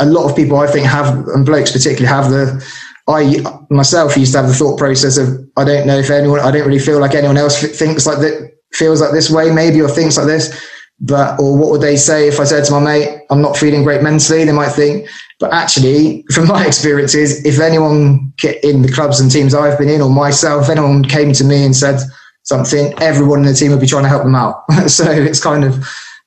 a 0.00 0.06
lot 0.06 0.28
of 0.28 0.36
people 0.36 0.58
I 0.58 0.66
think 0.66 0.86
have, 0.86 1.28
and 1.28 1.46
blokes 1.46 1.72
particularly 1.72 2.06
have 2.06 2.30
the 2.30 2.66
I 3.08 3.42
myself 3.70 4.16
used 4.16 4.32
to 4.32 4.38
have 4.38 4.48
the 4.48 4.54
thought 4.54 4.78
process 4.78 5.16
of 5.16 5.28
I 5.56 5.64
don't 5.64 5.86
know 5.86 5.98
if 5.98 6.10
anyone 6.10 6.40
I 6.40 6.50
don't 6.50 6.66
really 6.66 6.78
feel 6.78 7.00
like 7.00 7.14
anyone 7.14 7.36
else 7.36 7.62
thinks 7.62 8.06
like 8.06 8.18
that 8.18 8.52
feels 8.72 9.00
like 9.00 9.12
this 9.12 9.30
way 9.30 9.50
maybe 9.50 9.80
or 9.80 9.88
thinks 9.88 10.16
like 10.16 10.26
this 10.26 10.66
but 10.98 11.38
or 11.38 11.56
what 11.56 11.70
would 11.70 11.80
they 11.80 11.96
say 11.96 12.26
if 12.26 12.40
I 12.40 12.44
said 12.44 12.64
to 12.64 12.72
my 12.72 12.80
mate 12.80 13.20
I'm 13.30 13.40
not 13.40 13.56
feeling 13.56 13.84
great 13.84 14.02
mentally 14.02 14.44
they 14.44 14.52
might 14.52 14.72
think 14.72 15.08
but 15.38 15.52
actually 15.52 16.24
from 16.32 16.48
my 16.48 16.66
experiences 16.66 17.44
if 17.44 17.60
anyone 17.60 18.32
in 18.62 18.82
the 18.82 18.92
clubs 18.92 19.20
and 19.20 19.30
teams 19.30 19.54
I've 19.54 19.78
been 19.78 19.88
in 19.88 20.00
or 20.00 20.10
myself 20.10 20.68
anyone 20.68 21.04
came 21.04 21.32
to 21.34 21.44
me 21.44 21.64
and 21.64 21.76
said 21.76 22.00
something 22.42 22.92
everyone 23.00 23.40
in 23.40 23.46
the 23.46 23.54
team 23.54 23.70
would 23.70 23.80
be 23.80 23.86
trying 23.86 24.04
to 24.04 24.08
help 24.08 24.24
them 24.24 24.34
out 24.34 24.64
so 24.88 25.10
it's 25.10 25.42
kind 25.42 25.64
of 25.64 25.86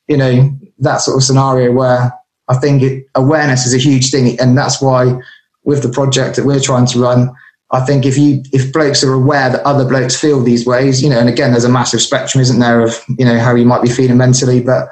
you 0.10 0.18
know, 0.18 0.52
that 0.80 0.98
sort 0.98 1.16
of 1.16 1.24
scenario 1.24 1.72
where 1.72 2.12
I 2.50 2.58
think 2.58 2.82
it, 2.82 3.06
awareness 3.16 3.66
is 3.66 3.74
a 3.74 3.78
huge 3.78 4.10
thing. 4.12 4.38
And 4.40 4.58
that's 4.58 4.82
why 4.82 5.18
with 5.70 5.84
the 5.84 5.90
project 5.90 6.36
that 6.36 6.46
we're 6.46 6.60
trying 6.60 6.88
to 6.88 7.00
run, 7.00 7.32
I 7.72 7.82
think 7.82 8.06
if 8.06 8.18
you 8.18 8.44
if 8.52 8.74
blokes 8.74 9.04
are 9.04 9.14
aware 9.14 9.50
that 9.52 9.62
other 9.62 9.88
blokes 9.88 10.20
feel 10.20 10.42
these 10.42 10.66
ways, 10.66 11.04
you 11.04 11.10
know, 11.10 11.20
and 11.20 11.30
again, 11.30 11.52
there's 11.52 11.64
a 11.64 11.70
massive 11.70 12.02
spectrum, 12.02 12.42
isn't 12.42 12.60
there, 12.60 12.82
of 12.82 13.00
you 13.18 13.26
know 13.26 13.40
how 13.40 13.54
you 13.56 13.66
might 13.66 13.84
be 13.84 13.90
feeling 13.90 14.18
mentally. 14.18 14.60
But 14.60 14.90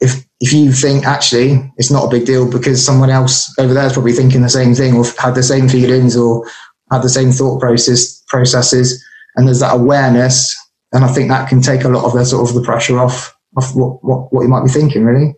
if 0.00 0.24
if 0.38 0.52
you 0.52 0.72
think 0.72 1.04
actually 1.04 1.72
it's 1.76 1.90
not 1.90 2.04
a 2.04 2.10
big 2.10 2.24
deal 2.24 2.48
because 2.48 2.84
someone 2.84 3.10
else 3.10 3.52
over 3.58 3.74
there 3.74 3.86
is 3.86 3.92
probably 3.92 4.12
thinking 4.12 4.42
the 4.42 4.48
same 4.48 4.74
thing 4.74 4.94
or 4.94 5.04
had 5.18 5.34
the 5.34 5.42
same 5.42 5.68
feelings 5.68 6.16
or 6.16 6.46
had 6.92 7.02
the 7.02 7.08
same 7.08 7.32
thought 7.32 7.60
process 7.60 8.22
processes, 8.28 9.04
and 9.34 9.48
there's 9.48 9.60
that 9.60 9.74
awareness, 9.74 10.56
and 10.92 11.04
I 11.04 11.08
think 11.08 11.28
that 11.28 11.48
can 11.48 11.60
take 11.60 11.82
a 11.82 11.88
lot 11.88 12.04
of 12.04 12.12
the 12.12 12.24
sort 12.24 12.48
of 12.48 12.54
the 12.54 12.62
pressure 12.62 13.00
off 13.00 13.36
of 13.56 13.74
what 13.74 14.04
what, 14.04 14.32
what 14.32 14.42
you 14.42 14.48
might 14.48 14.64
be 14.64 14.70
thinking, 14.70 15.04
really, 15.04 15.34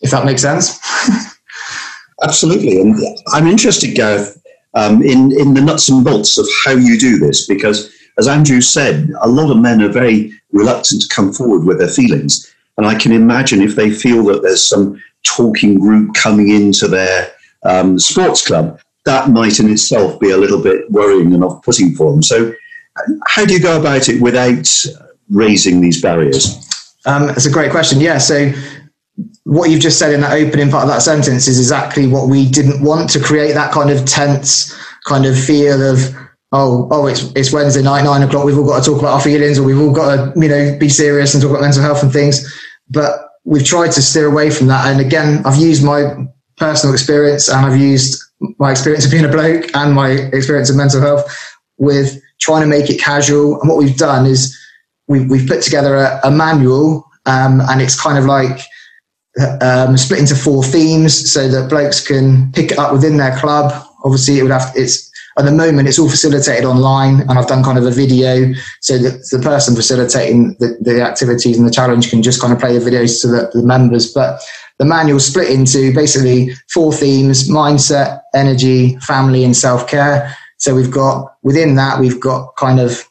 if 0.00 0.12
that 0.12 0.24
makes 0.24 0.42
sense. 0.42 0.78
Absolutely, 2.22 2.80
and 2.80 2.96
I'm 3.28 3.46
interested, 3.46 3.94
Gareth, 3.94 4.40
um, 4.74 5.02
in 5.02 5.32
in 5.38 5.54
the 5.54 5.60
nuts 5.60 5.88
and 5.88 6.04
bolts 6.04 6.38
of 6.38 6.46
how 6.64 6.72
you 6.72 6.98
do 6.98 7.18
this, 7.18 7.46
because 7.46 7.92
as 8.18 8.28
Andrew 8.28 8.60
said, 8.60 9.10
a 9.20 9.28
lot 9.28 9.50
of 9.50 9.58
men 9.58 9.82
are 9.82 9.88
very 9.88 10.32
reluctant 10.52 11.02
to 11.02 11.08
come 11.08 11.32
forward 11.32 11.64
with 11.64 11.78
their 11.78 11.88
feelings, 11.88 12.54
and 12.76 12.86
I 12.86 12.94
can 12.98 13.12
imagine 13.12 13.60
if 13.60 13.74
they 13.74 13.90
feel 13.90 14.24
that 14.24 14.42
there's 14.42 14.66
some 14.66 15.02
talking 15.24 15.78
group 15.78 16.14
coming 16.14 16.48
into 16.50 16.88
their 16.88 17.32
um, 17.64 17.98
sports 17.98 18.46
club, 18.46 18.80
that 19.04 19.30
might 19.30 19.58
in 19.60 19.70
itself 19.70 20.18
be 20.20 20.30
a 20.30 20.36
little 20.36 20.62
bit 20.62 20.90
worrying 20.90 21.32
and 21.34 21.44
off-putting 21.44 21.94
for 21.94 22.12
them. 22.12 22.22
So, 22.22 22.52
how 23.26 23.44
do 23.44 23.52
you 23.52 23.60
go 23.60 23.80
about 23.80 24.08
it 24.08 24.20
without 24.20 24.68
raising 25.30 25.80
these 25.80 26.00
barriers? 26.00 26.68
Um, 27.06 27.30
it's 27.30 27.46
a 27.46 27.50
great 27.50 27.70
question. 27.70 28.00
Yeah, 28.00 28.18
so 28.18 28.52
what 29.44 29.70
you've 29.70 29.80
just 29.80 29.98
said 29.98 30.12
in 30.12 30.20
that 30.22 30.32
opening 30.32 30.70
part 30.70 30.84
of 30.84 30.88
that 30.88 31.02
sentence 31.02 31.46
is 31.46 31.58
exactly 31.58 32.06
what 32.06 32.28
we 32.28 32.48
didn't 32.48 32.82
want 32.82 33.10
to 33.10 33.20
create 33.20 33.52
that 33.52 33.72
kind 33.72 33.90
of 33.90 34.04
tense 34.06 34.74
kind 35.04 35.26
of 35.26 35.38
feel 35.38 35.82
of 35.82 35.98
oh 36.52 36.88
oh 36.90 37.06
it's 37.06 37.30
it's 37.34 37.52
Wednesday 37.52 37.82
night 37.82 38.04
nine 38.04 38.22
o'clock 38.22 38.44
we've 38.44 38.56
all 38.56 38.66
got 38.66 38.82
to 38.82 38.90
talk 38.90 39.00
about 39.00 39.14
our 39.14 39.20
feelings 39.20 39.58
or 39.58 39.64
we've 39.64 39.80
all 39.80 39.92
got 39.92 40.16
to 40.16 40.40
you 40.40 40.48
know 40.48 40.78
be 40.78 40.88
serious 40.88 41.34
and 41.34 41.42
talk 41.42 41.50
about 41.50 41.62
mental 41.62 41.82
health 41.82 42.02
and 42.02 42.12
things. 42.12 42.50
But 42.88 43.28
we've 43.44 43.64
tried 43.64 43.92
to 43.92 44.02
steer 44.02 44.26
away 44.26 44.50
from 44.50 44.68
that. 44.68 44.86
And 44.86 45.00
again 45.00 45.44
I've 45.44 45.58
used 45.58 45.84
my 45.84 46.26
personal 46.56 46.94
experience 46.94 47.48
and 47.48 47.66
I've 47.66 47.78
used 47.78 48.22
my 48.58 48.70
experience 48.70 49.04
of 49.04 49.10
being 49.10 49.24
a 49.24 49.28
bloke 49.28 49.74
and 49.74 49.94
my 49.94 50.10
experience 50.10 50.70
of 50.70 50.76
mental 50.76 51.00
health 51.00 51.24
with 51.76 52.20
trying 52.40 52.62
to 52.62 52.66
make 52.66 52.88
it 52.88 53.00
casual. 53.00 53.60
And 53.60 53.68
what 53.68 53.78
we've 53.78 53.96
done 53.96 54.26
is 54.26 54.56
we've, 55.08 55.28
we've 55.28 55.46
put 55.46 55.62
together 55.62 55.96
a, 55.96 56.20
a 56.24 56.30
manual 56.30 57.04
um, 57.26 57.60
and 57.62 57.80
it's 57.80 58.00
kind 58.00 58.18
of 58.18 58.24
like 58.24 58.60
um, 59.60 59.96
split 59.96 60.20
into 60.20 60.34
four 60.34 60.62
themes 60.62 61.32
so 61.32 61.48
that 61.48 61.70
blokes 61.70 62.06
can 62.06 62.52
pick 62.52 62.72
it 62.72 62.78
up 62.78 62.92
within 62.92 63.16
their 63.16 63.36
club. 63.38 63.72
Obviously, 64.04 64.38
it 64.38 64.42
would 64.42 64.52
have 64.52 64.72
it's 64.74 65.10
at 65.38 65.46
the 65.46 65.52
moment 65.52 65.88
it's 65.88 65.98
all 65.98 66.10
facilitated 66.10 66.64
online, 66.64 67.20
and 67.22 67.32
I've 67.32 67.46
done 67.46 67.64
kind 67.64 67.78
of 67.78 67.86
a 67.86 67.90
video 67.90 68.52
so 68.80 68.98
that 68.98 69.28
the 69.30 69.38
person 69.38 69.74
facilitating 69.74 70.54
the, 70.58 70.76
the 70.80 71.02
activities 71.02 71.56
and 71.56 71.66
the 71.66 71.72
challenge 71.72 72.10
can 72.10 72.22
just 72.22 72.40
kind 72.40 72.52
of 72.52 72.58
play 72.58 72.76
the 72.76 72.90
videos 72.90 73.22
to 73.22 73.28
the, 73.28 73.50
the 73.54 73.62
members. 73.62 74.12
But 74.12 74.40
the 74.78 74.84
manual 74.84 75.20
split 75.20 75.50
into 75.50 75.94
basically 75.94 76.54
four 76.72 76.92
themes: 76.92 77.48
mindset, 77.48 78.20
energy, 78.34 78.96
family, 78.96 79.44
and 79.44 79.56
self 79.56 79.88
care. 79.88 80.36
So 80.58 80.74
we've 80.74 80.90
got 80.90 81.36
within 81.42 81.74
that 81.76 81.98
we've 81.98 82.20
got 82.20 82.54
kind 82.56 82.78
of 82.78 83.02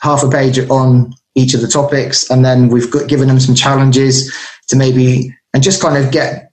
half 0.00 0.22
a 0.22 0.28
page 0.28 0.58
on 0.70 1.14
each 1.36 1.54
of 1.54 1.60
the 1.60 1.68
topics, 1.68 2.28
and 2.30 2.44
then 2.44 2.68
we've 2.68 2.90
got 2.90 3.08
given 3.08 3.28
them 3.28 3.38
some 3.38 3.54
challenges 3.54 4.34
to 4.66 4.76
maybe 4.76 5.34
and 5.54 5.62
just 5.62 5.82
kind 5.82 6.02
of 6.02 6.12
get 6.12 6.48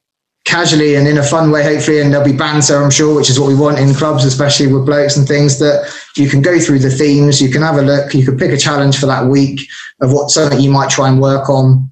casually 0.46 0.96
and 0.96 1.08
in 1.08 1.18
a 1.18 1.24
fun 1.24 1.52
way, 1.52 1.64
hopefully, 1.64 2.00
and 2.00 2.14
there'll 2.14 2.25
be 2.25 2.38
banter, 2.38 2.78
I'm 2.78 2.92
sure, 2.92 3.16
which 3.16 3.30
is 3.30 3.40
what 3.40 3.48
we 3.48 3.56
want 3.56 3.80
in 3.80 3.94
clubs, 3.94 4.24
especially 4.24 4.68
with 4.68 4.86
blokes 4.86 5.18
and 5.18 5.28
things 5.28 5.58
that 5.60 5.92
you 6.16 6.30
can 6.30 6.42
go 6.42 6.60
through 6.60 6.80
the 6.80 6.90
themes, 6.90 7.42
you 7.42 7.50
can 7.50 7.64
have 7.64 7.78
a 7.78 7.82
look, 7.82 8.14
you 8.14 8.24
can 8.24 8.38
pick 8.38 8.52
a 8.52 8.58
challenge 8.58 9.00
for 9.00 9.08
that 9.08 9.25
week 9.25 9.60
of 10.02 10.14
what 10.14 10.30
something 10.30 10.60
you 10.60 10.70
might 10.70 10.90
try 10.90 11.10
and 11.10 11.20
work 11.20 11.50
on. 11.50 11.92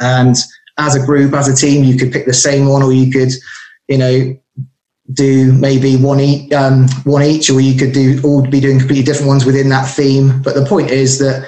And 0.00 0.34
as 0.78 0.96
a 0.96 1.04
group, 1.04 1.34
as 1.34 1.46
a 1.46 1.54
team, 1.54 1.84
you 1.84 1.96
could 1.96 2.10
pick 2.10 2.26
the 2.26 2.32
same 2.32 2.66
one, 2.66 2.82
or 2.82 2.92
you 2.92 3.12
could, 3.12 3.32
you 3.88 3.98
know, 3.98 4.36
do 5.12 5.52
maybe 5.52 5.96
one 5.96 6.18
each, 6.18 6.50
um, 6.52 6.88
one 7.04 7.22
each, 7.22 7.50
or 7.50 7.60
you 7.60 7.78
could 7.78 7.92
do 7.92 8.18
all 8.24 8.42
be 8.42 8.60
doing 8.60 8.78
completely 8.78 9.04
different 9.04 9.28
ones 9.28 9.44
within 9.44 9.68
that 9.68 9.84
theme. 9.84 10.40
But 10.42 10.54
the 10.54 10.64
point 10.64 10.90
is 10.90 11.18
that 11.18 11.46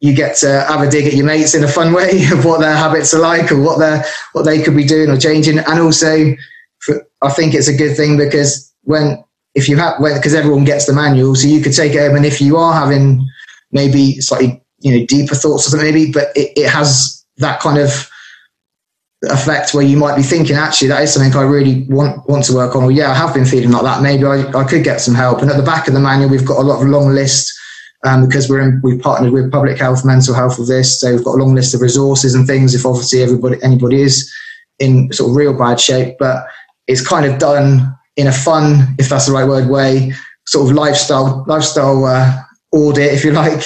you 0.00 0.14
get 0.14 0.36
to 0.36 0.48
have 0.68 0.80
a 0.80 0.90
dig 0.90 1.06
at 1.06 1.14
your 1.14 1.26
mates 1.26 1.54
in 1.54 1.64
a 1.64 1.68
fun 1.68 1.92
way 1.92 2.26
of 2.32 2.44
what 2.44 2.60
their 2.60 2.76
habits 2.76 3.12
are 3.14 3.20
like 3.20 3.50
or 3.50 3.60
what 3.60 3.78
they 3.78 4.02
what 4.32 4.44
they 4.44 4.62
could 4.62 4.76
be 4.76 4.84
doing 4.84 5.10
or 5.10 5.18
changing. 5.18 5.58
And 5.58 5.80
also, 5.80 6.34
for, 6.78 7.06
I 7.22 7.30
think 7.30 7.54
it's 7.54 7.68
a 7.68 7.76
good 7.76 7.96
thing 7.96 8.16
because 8.16 8.72
when 8.82 9.22
if 9.54 9.68
you 9.68 9.76
have 9.76 9.98
because 9.98 10.34
everyone 10.34 10.64
gets 10.64 10.86
the 10.86 10.92
manual, 10.92 11.34
so 11.34 11.48
you 11.48 11.60
could 11.60 11.74
take 11.74 11.94
it 11.94 12.06
home. 12.06 12.16
And 12.16 12.26
if 12.26 12.40
you 12.40 12.56
are 12.56 12.72
having 12.72 13.26
maybe 13.72 14.20
slightly 14.20 14.62
you 14.80 14.98
know 14.98 15.06
deeper 15.06 15.34
thoughts 15.34 15.66
or 15.66 15.70
something, 15.70 15.92
maybe, 15.92 16.12
but 16.12 16.28
it, 16.36 16.52
it 16.56 16.70
has 16.70 17.24
that 17.38 17.60
kind 17.60 17.78
of 17.78 18.08
effect 19.24 19.74
where 19.74 19.82
you 19.82 19.96
might 19.96 20.14
be 20.14 20.22
thinking 20.22 20.54
actually 20.54 20.86
that 20.86 21.02
is 21.02 21.12
something 21.12 21.34
I 21.34 21.42
really 21.42 21.82
want 21.88 22.28
want 22.28 22.44
to 22.44 22.54
work 22.54 22.76
on 22.76 22.84
or 22.84 22.92
yeah 22.92 23.10
I 23.10 23.14
have 23.14 23.34
been 23.34 23.44
feeling 23.44 23.72
like 23.72 23.82
that 23.82 24.00
maybe 24.00 24.24
I, 24.24 24.46
I 24.52 24.62
could 24.62 24.84
get 24.84 25.00
some 25.00 25.14
help 25.14 25.42
and 25.42 25.50
at 25.50 25.56
the 25.56 25.62
back 25.64 25.88
of 25.88 25.94
the 25.94 25.98
manual 25.98 26.30
we've 26.30 26.46
got 26.46 26.60
a 26.60 26.62
lot 26.62 26.80
of 26.80 26.88
long 26.88 27.08
lists 27.08 27.57
um, 28.04 28.26
because 28.26 28.48
we're 28.48 28.60
in, 28.60 28.80
we've 28.82 29.00
partnered 29.00 29.32
with 29.32 29.50
public 29.50 29.78
health, 29.78 30.04
mental 30.04 30.34
health 30.34 30.58
with 30.58 30.68
this. 30.68 31.00
So 31.00 31.14
we've 31.14 31.24
got 31.24 31.34
a 31.34 31.42
long 31.42 31.54
list 31.54 31.74
of 31.74 31.80
resources 31.80 32.34
and 32.34 32.46
things. 32.46 32.74
If 32.74 32.86
obviously 32.86 33.22
everybody 33.22 33.56
anybody 33.62 34.02
is 34.02 34.32
in 34.78 35.12
sort 35.12 35.30
of 35.30 35.36
real 35.36 35.56
bad 35.56 35.80
shape, 35.80 36.16
but 36.18 36.46
it's 36.86 37.06
kind 37.06 37.26
of 37.26 37.38
done 37.38 37.94
in 38.16 38.26
a 38.26 38.32
fun, 38.32 38.94
if 38.98 39.08
that's 39.08 39.26
the 39.26 39.32
right 39.32 39.46
word, 39.46 39.68
way, 39.68 40.12
sort 40.46 40.68
of 40.68 40.74
lifestyle 40.74 41.44
lifestyle 41.46 42.04
uh, 42.04 42.42
audit, 42.72 43.12
if 43.12 43.24
you 43.24 43.32
like, 43.32 43.64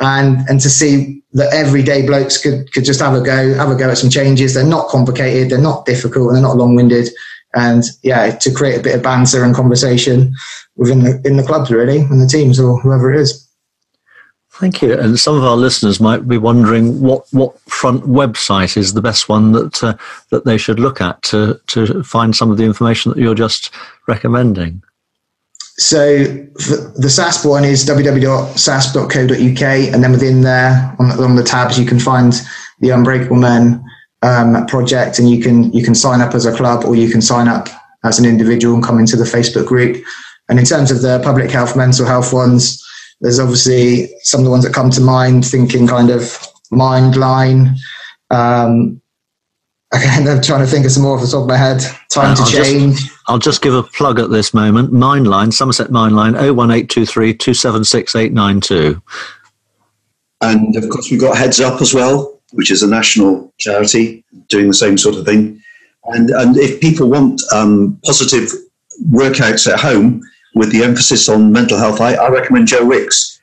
and 0.00 0.48
and 0.48 0.60
to 0.60 0.70
see 0.70 1.22
that 1.32 1.52
everyday 1.52 2.06
blokes 2.06 2.38
could 2.38 2.72
could 2.72 2.84
just 2.84 3.00
have 3.00 3.14
a 3.14 3.20
go, 3.20 3.54
have 3.54 3.70
a 3.70 3.76
go 3.76 3.90
at 3.90 3.98
some 3.98 4.10
changes. 4.10 4.54
They're 4.54 4.64
not 4.64 4.88
complicated, 4.88 5.50
they're 5.50 5.58
not 5.58 5.84
difficult, 5.84 6.28
and 6.28 6.36
they're 6.36 6.42
not 6.42 6.56
long 6.56 6.74
winded. 6.74 7.08
And 7.56 7.84
yeah, 8.02 8.30
to 8.36 8.52
create 8.52 8.78
a 8.78 8.82
bit 8.82 8.96
of 8.96 9.02
banter 9.02 9.44
and 9.44 9.54
conversation 9.54 10.34
within 10.76 11.04
the 11.04 11.20
in 11.24 11.36
the 11.36 11.44
clubs 11.44 11.70
really 11.70 11.98
and 11.98 12.20
the 12.20 12.26
teams 12.26 12.58
or 12.58 12.80
whoever 12.80 13.12
it 13.12 13.20
is. 13.20 13.43
Thank 14.54 14.82
you. 14.82 14.96
And 14.96 15.18
some 15.18 15.36
of 15.36 15.42
our 15.42 15.56
listeners 15.56 15.98
might 15.98 16.28
be 16.28 16.38
wondering 16.38 17.00
what, 17.00 17.26
what 17.32 17.58
front 17.62 18.04
website 18.04 18.76
is 18.76 18.92
the 18.92 19.02
best 19.02 19.28
one 19.28 19.50
that 19.50 19.82
uh, 19.82 19.96
that 20.30 20.44
they 20.44 20.56
should 20.58 20.78
look 20.78 21.00
at 21.00 21.20
to 21.22 21.60
to 21.66 22.04
find 22.04 22.36
some 22.36 22.52
of 22.52 22.56
the 22.56 22.62
information 22.62 23.10
that 23.10 23.18
you're 23.18 23.34
just 23.34 23.72
recommending. 24.06 24.80
So 25.76 26.18
the 26.22 27.08
SASP 27.08 27.50
one 27.50 27.64
is 27.64 27.84
www.sasp.co.uk, 27.84 29.62
and 29.92 30.04
then 30.04 30.12
within 30.12 30.42
there 30.42 30.94
on, 31.00 31.10
on 31.20 31.34
the 31.34 31.42
tabs 31.42 31.76
you 31.76 31.84
can 31.84 31.98
find 31.98 32.32
the 32.78 32.90
Unbreakable 32.90 33.34
Men 33.34 33.84
um, 34.22 34.66
project, 34.66 35.18
and 35.18 35.28
you 35.28 35.42
can 35.42 35.72
you 35.72 35.82
can 35.82 35.96
sign 35.96 36.20
up 36.20 36.32
as 36.32 36.46
a 36.46 36.54
club 36.54 36.84
or 36.84 36.94
you 36.94 37.10
can 37.10 37.20
sign 37.20 37.48
up 37.48 37.68
as 38.04 38.20
an 38.20 38.24
individual 38.24 38.76
and 38.76 38.84
come 38.84 39.00
into 39.00 39.16
the 39.16 39.24
Facebook 39.24 39.66
group. 39.66 40.04
And 40.48 40.60
in 40.60 40.64
terms 40.64 40.92
of 40.92 41.02
the 41.02 41.20
public 41.24 41.50
health, 41.50 41.74
mental 41.74 42.06
health 42.06 42.32
ones 42.32 42.83
there's 43.24 43.38
obviously 43.38 44.14
some 44.20 44.40
of 44.40 44.44
the 44.44 44.50
ones 44.50 44.64
that 44.64 44.74
come 44.74 44.90
to 44.90 45.00
mind, 45.00 45.46
thinking 45.46 45.86
kind 45.86 46.10
of 46.10 46.20
Mindline. 46.70 47.74
Um, 48.30 49.00
again, 49.94 50.28
I'm 50.28 50.42
trying 50.42 50.60
to 50.60 50.66
think 50.66 50.84
of 50.84 50.92
some 50.92 51.04
more 51.04 51.16
off 51.16 51.22
the 51.22 51.28
top 51.28 51.42
of 51.42 51.48
my 51.48 51.56
head. 51.56 51.80
Time 52.10 52.32
uh, 52.32 52.34
to 52.34 52.42
I'll 52.42 52.50
change. 52.50 53.00
Just, 53.00 53.18
I'll 53.26 53.38
just 53.38 53.62
give 53.62 53.72
a 53.72 53.82
plug 53.82 54.20
at 54.20 54.28
this 54.28 54.52
moment. 54.52 54.92
Mindline, 54.92 55.54
Somerset 55.54 55.88
Mindline, 55.88 56.34
01823 56.34 57.32
276 57.32 58.14
892. 58.14 59.02
And 60.42 60.76
of 60.76 60.86
course, 60.90 61.10
we've 61.10 61.18
got 61.18 61.38
Heads 61.38 61.60
Up 61.60 61.80
as 61.80 61.94
well, 61.94 62.38
which 62.52 62.70
is 62.70 62.82
a 62.82 62.86
national 62.86 63.54
charity 63.56 64.22
doing 64.50 64.68
the 64.68 64.74
same 64.74 64.98
sort 64.98 65.16
of 65.16 65.24
thing. 65.24 65.62
And, 66.08 66.28
and 66.28 66.58
if 66.58 66.78
people 66.82 67.08
want 67.08 67.40
um, 67.54 67.98
positive 68.04 68.50
workouts 69.10 69.66
at 69.72 69.80
home, 69.80 70.20
with 70.54 70.70
the 70.72 70.82
emphasis 70.82 71.28
on 71.28 71.52
mental 71.52 71.78
health, 71.78 72.00
I, 72.00 72.14
I 72.14 72.28
recommend 72.28 72.68
Joe 72.68 72.84
Wicks, 72.84 73.40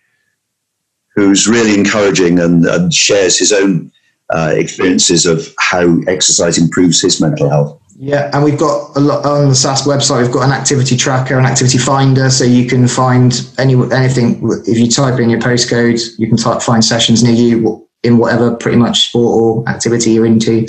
who's 1.15 1.47
really 1.47 1.77
encouraging 1.77 2.39
and, 2.39 2.65
and 2.65 2.93
shares 2.93 3.37
his 3.37 3.51
own 3.51 3.91
uh, 4.33 4.53
experiences 4.55 5.25
of 5.25 5.53
how 5.59 5.99
exercise 6.07 6.57
improves 6.57 7.01
his 7.01 7.19
mental 7.19 7.49
health. 7.49 7.77
Yeah, 7.97 8.31
and 8.33 8.43
we've 8.43 8.57
got 8.57 8.95
a 8.95 8.99
lot 8.99 9.25
on 9.25 9.49
the 9.49 9.53
SASP 9.53 9.85
website. 9.85 10.23
We've 10.23 10.31
got 10.31 10.45
an 10.45 10.53
activity 10.53 10.97
tracker, 10.97 11.37
an 11.37 11.45
activity 11.45 11.77
finder, 11.77 12.31
so 12.31 12.43
you 12.43 12.67
can 12.67 12.87
find 12.87 13.47
any 13.59 13.75
anything. 13.93 14.41
If 14.65 14.79
you 14.79 14.89
type 14.89 15.19
in 15.19 15.29
your 15.29 15.39
postcode, 15.39 16.01
you 16.17 16.27
can 16.27 16.37
type 16.37 16.63
find 16.63 16.83
sessions 16.83 17.21
near 17.23 17.33
you 17.33 17.87
in 18.01 18.17
whatever 18.17 18.55
pretty 18.55 18.77
much 18.77 19.09
sport 19.09 19.39
or 19.39 19.69
activity 19.69 20.11
you're 20.11 20.25
into. 20.25 20.65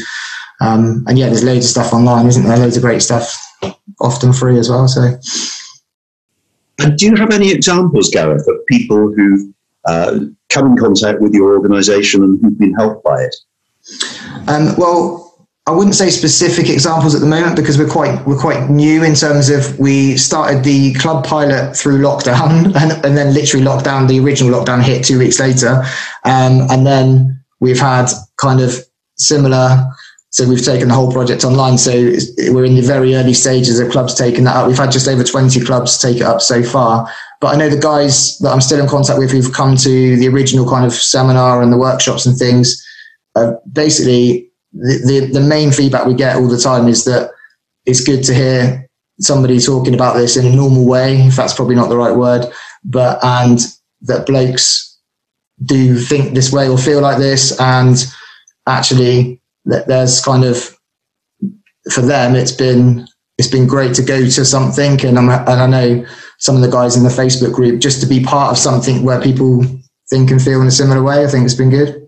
Um, 0.61 1.05
and 1.09 1.19
yeah, 1.19 1.27
there's 1.27 1.43
loads 1.43 1.65
of 1.65 1.71
stuff 1.71 1.95
online, 1.95 2.27
isn't 2.27 2.45
there? 2.45 2.59
Loads 2.59 2.77
of 2.77 2.83
great 2.83 3.01
stuff, 3.01 3.35
often 4.01 4.35
free 4.35 4.59
as 4.59 4.69
well. 4.69 4.87
So 4.87 5.19
and 6.83 6.99
do 6.99 7.07
you 7.07 7.17
have 7.17 7.31
any 7.31 7.51
examples, 7.51 8.11
Gareth, 8.11 8.47
of 8.49 8.67
people 8.67 9.13
who 9.13 9.53
uh, 9.85 10.19
come 10.49 10.73
in 10.73 10.77
contact 10.77 11.21
with 11.21 11.33
your 11.33 11.55
organisation 11.55 12.23
and 12.23 12.41
who've 12.41 12.59
been 12.59 12.75
helped 12.75 13.05
by 13.05 13.23
it? 13.23 13.37
Um, 14.49 14.75
well, 14.77 15.23
I 15.67 15.71
wouldn't 15.71 15.95
say 15.95 16.11
specific 16.11 16.69
examples 16.69 17.15
at 17.15 17.21
the 17.21 17.27
moment 17.27 17.55
because 17.55 17.79
we're 17.79 17.89
quite 17.89 18.27
we're 18.27 18.39
quite 18.39 18.69
new 18.69 19.05
in 19.05 19.15
terms 19.15 19.49
of 19.49 19.79
we 19.79 20.17
started 20.17 20.65
the 20.65 20.93
club 20.95 21.25
pilot 21.25 21.77
through 21.77 21.99
lockdown 21.99 22.75
and, 22.81 23.05
and 23.05 23.17
then 23.17 23.33
literally 23.33 23.65
lockdown 23.65 24.09
the 24.09 24.19
original 24.19 24.53
lockdown 24.53 24.83
hit 24.83 25.05
two 25.05 25.19
weeks 25.19 25.39
later, 25.39 25.83
um, 26.25 26.67
and 26.71 26.85
then 26.85 27.41
we've 27.61 27.79
had 27.79 28.07
kind 28.37 28.61
of 28.61 28.75
similar. 29.17 29.89
So 30.33 30.49
we've 30.49 30.65
taken 30.65 30.89
the 30.89 30.95
whole 30.95 31.13
project 31.13 31.45
online. 31.45 31.77
So 31.77 31.93
we're 31.93 32.65
in 32.65 32.75
the 32.75 32.83
very 32.83 33.15
early 33.15 33.35
stages 33.35 33.79
of 33.79 33.91
clubs 33.91 34.15
taking 34.15 34.45
that 34.45 34.57
up. 34.57 34.67
We've 34.67 34.79
had 34.79 34.91
just 34.91 35.07
over 35.07 35.23
20 35.23 35.61
clubs 35.61 35.99
take 35.99 36.17
it 36.17 36.23
up 36.23 36.41
so 36.41 36.63
far. 36.63 37.07
But 37.43 37.55
I 37.55 37.59
know 37.59 37.69
the 37.69 37.79
guys 37.79 38.39
that 38.39 38.51
I'm 38.51 38.63
still 38.63 38.81
in 38.81 38.89
contact 38.89 39.19
with 39.19 39.31
who've 39.31 39.53
come 39.53 39.77
to 39.77 40.17
the 40.17 40.29
original 40.29 40.67
kind 40.67 40.87
of 40.87 40.95
seminar 40.95 41.63
and 41.63 41.71
the 41.71 41.77
workshops 41.77 42.25
and 42.25 42.37
things. 42.37 42.83
Uh, 43.35 43.53
basically, 43.71 44.49
the, 44.73 45.03
the, 45.31 45.39
the 45.39 45.47
main 45.47 45.71
feedback 45.71 46.07
we 46.07 46.15
get 46.15 46.37
all 46.37 46.49
the 46.49 46.59
time 46.59 46.89
is 46.89 47.05
that 47.05 47.31
it's 47.85 48.03
good 48.03 48.25
to 48.25 48.33
hear 48.35 48.89
somebody 49.21 49.61
talking 49.61 49.93
about 49.93 50.17
this 50.17 50.39
in 50.39 50.47
a 50.47 50.57
normal 50.57 50.87
way, 50.87 51.21
if 51.27 51.37
that's 51.37 51.53
probably 51.53 51.75
not 51.75 51.91
the 51.91 51.97
right 51.97 52.17
word, 52.17 52.47
but 52.85 53.23
and 53.23 53.61
that 54.01 54.25
blokes 54.25 54.99
do 55.63 55.99
think 55.99 56.33
this 56.33 56.51
way 56.51 56.71
or 56.71 56.79
feel 56.79 57.03
like 57.03 57.19
this, 57.19 57.59
and 57.61 58.07
actually 58.67 59.42
there's 59.65 60.21
kind 60.21 60.45
of 60.45 60.77
for 61.91 62.01
them 62.03 62.35
it's 62.35 62.53
been 62.53 63.07
it's 63.39 63.49
been 63.49 63.67
great 63.67 63.95
to 63.95 64.03
go 64.03 64.21
to 64.21 64.45
something, 64.45 65.05
and 65.05 65.19
I'm 65.19 65.29
and 65.29 65.49
I 65.49 65.67
know 65.67 66.07
some 66.39 66.57
of 66.57 66.63
the 66.63 66.71
guys 66.71 66.97
in 66.97 67.03
the 67.03 67.09
Facebook 67.09 67.53
group 67.53 67.81
just 67.81 68.01
to 68.01 68.07
be 68.07 68.23
part 68.23 68.53
of 68.53 68.59
something 68.59 69.03
where 69.05 69.21
people 69.21 69.65
think 70.11 70.31
and 70.31 70.43
feel 70.43 70.61
in 70.61 70.67
a 70.67 70.73
similar 70.73 71.03
way. 71.03 71.25
I 71.25 71.29
think 71.29 71.45
it's 71.45 71.55
been 71.55 71.71
good 71.71 72.03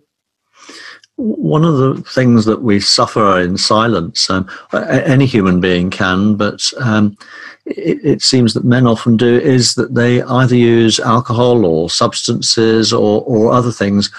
one 1.16 1.64
of 1.64 1.76
the 1.76 2.02
things 2.02 2.44
that 2.44 2.62
we 2.62 2.80
suffer 2.80 3.40
in 3.40 3.56
silence, 3.56 4.28
um, 4.28 4.48
any 4.72 5.26
human 5.26 5.60
being 5.60 5.88
can, 5.90 6.34
but 6.34 6.60
um, 6.80 7.16
it, 7.66 8.04
it, 8.04 8.22
seems 8.22 8.52
that 8.54 8.64
men 8.64 8.86
often 8.86 9.16
do, 9.16 9.38
is 9.38 9.76
that 9.76 9.94
they 9.94 10.22
either 10.22 10.56
use 10.56 10.98
alcohol 10.98 11.64
or 11.64 11.88
substances 11.88 12.92
or, 12.92 13.22
or 13.22 13.52
other 13.52 13.70
things. 13.70 14.10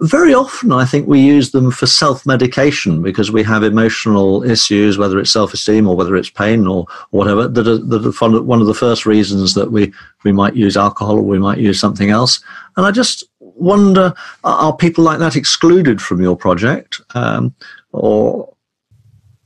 Very 0.00 0.32
often, 0.32 0.70
I 0.70 0.84
think 0.84 1.08
we 1.08 1.20
use 1.20 1.50
them 1.50 1.72
for 1.72 1.86
self 1.86 2.24
medication 2.24 3.02
because 3.02 3.32
we 3.32 3.42
have 3.42 3.64
emotional 3.64 4.44
issues, 4.44 4.96
whether 4.96 5.18
it's 5.18 5.32
self 5.32 5.52
esteem 5.52 5.88
or 5.88 5.96
whether 5.96 6.14
it's 6.14 6.30
pain 6.30 6.68
or 6.68 6.86
whatever, 7.10 7.48
that 7.48 7.66
are, 7.66 7.78
that 7.78 8.06
are 8.06 8.42
one 8.42 8.60
of 8.60 8.68
the 8.68 8.74
first 8.74 9.06
reasons 9.06 9.54
that 9.54 9.72
we, 9.72 9.92
we 10.22 10.30
might 10.30 10.54
use 10.54 10.76
alcohol 10.76 11.16
or 11.16 11.22
we 11.22 11.38
might 11.38 11.58
use 11.58 11.80
something 11.80 12.10
else. 12.10 12.40
And 12.76 12.86
I 12.86 12.92
just 12.92 13.24
wonder 13.40 14.14
are 14.44 14.76
people 14.76 15.04
like 15.04 15.18
that 15.18 15.36
excluded 15.36 16.00
from 16.00 16.22
your 16.22 16.36
project? 16.36 17.00
Um, 17.14 17.54
or 17.92 18.54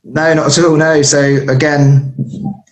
no 0.05 0.35
not 0.35 0.59
at 0.59 0.65
all 0.65 0.77
no. 0.77 1.03
So 1.03 1.21
again 1.49 2.15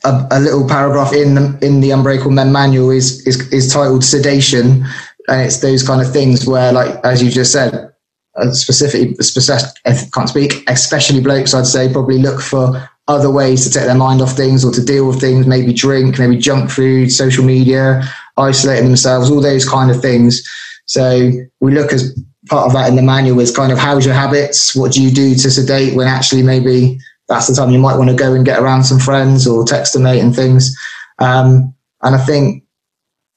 a, 0.04 0.26
a, 0.30 0.40
little 0.40 0.66
paragraph 0.68 1.12
in 1.12 1.34
the, 1.34 1.58
in 1.62 1.80
the 1.80 1.90
unbreakable 1.92 2.32
men 2.32 2.52
manual 2.52 2.90
is, 2.90 3.26
is 3.26 3.52
is 3.52 3.72
titled 3.72 4.04
sedation 4.04 4.84
and 5.30 5.40
it's 5.40 5.60
those 5.60 5.86
kind 5.86 6.00
of 6.00 6.12
things 6.12 6.46
where 6.46 6.72
like 6.72 6.94
as 7.04 7.22
you 7.22 7.30
just 7.30 7.52
said 7.52 7.92
uh, 8.36 8.52
specifically 8.52 9.14
specific, 9.16 9.70
can't 10.12 10.28
speak 10.28 10.62
especially 10.68 11.20
blokes 11.20 11.54
i'd 11.54 11.66
say 11.66 11.92
probably 11.92 12.18
look 12.18 12.40
for 12.40 12.88
other 13.08 13.30
ways 13.30 13.64
to 13.64 13.70
take 13.72 13.86
their 13.86 13.94
mind 13.94 14.20
off 14.20 14.36
things 14.36 14.64
or 14.64 14.70
to 14.70 14.84
deal 14.84 15.06
with 15.08 15.20
things 15.20 15.46
maybe 15.46 15.72
drink 15.72 16.18
maybe 16.18 16.36
junk 16.36 16.70
food 16.70 17.10
social 17.10 17.44
media 17.44 18.02
isolating 18.36 18.84
themselves 18.84 19.30
all 19.30 19.40
those 19.40 19.68
kind 19.68 19.90
of 19.90 20.00
things 20.00 20.42
so 20.86 21.30
we 21.60 21.72
look 21.72 21.92
as 21.92 22.18
part 22.48 22.66
of 22.66 22.72
that 22.72 22.88
in 22.88 22.96
the 22.96 23.02
manual 23.02 23.38
is 23.40 23.54
kind 23.54 23.70
of 23.70 23.78
how's 23.78 24.04
your 24.04 24.14
habits? 24.14 24.74
What 24.74 24.92
do 24.92 25.02
you 25.02 25.10
do 25.10 25.34
to 25.34 25.50
sedate 25.50 25.94
when 25.94 26.08
actually 26.08 26.42
maybe 26.42 26.98
that's 27.28 27.46
the 27.46 27.54
time 27.54 27.70
you 27.70 27.78
might 27.78 27.96
want 27.96 28.10
to 28.10 28.16
go 28.16 28.34
and 28.34 28.44
get 28.44 28.58
around 28.58 28.84
some 28.84 28.98
friends 28.98 29.46
or 29.46 29.64
text 29.64 29.94
a 29.94 30.00
mate 30.00 30.20
and 30.20 30.34
things. 30.34 30.76
Um, 31.20 31.72
and 32.02 32.16
I 32.16 32.18
think 32.18 32.64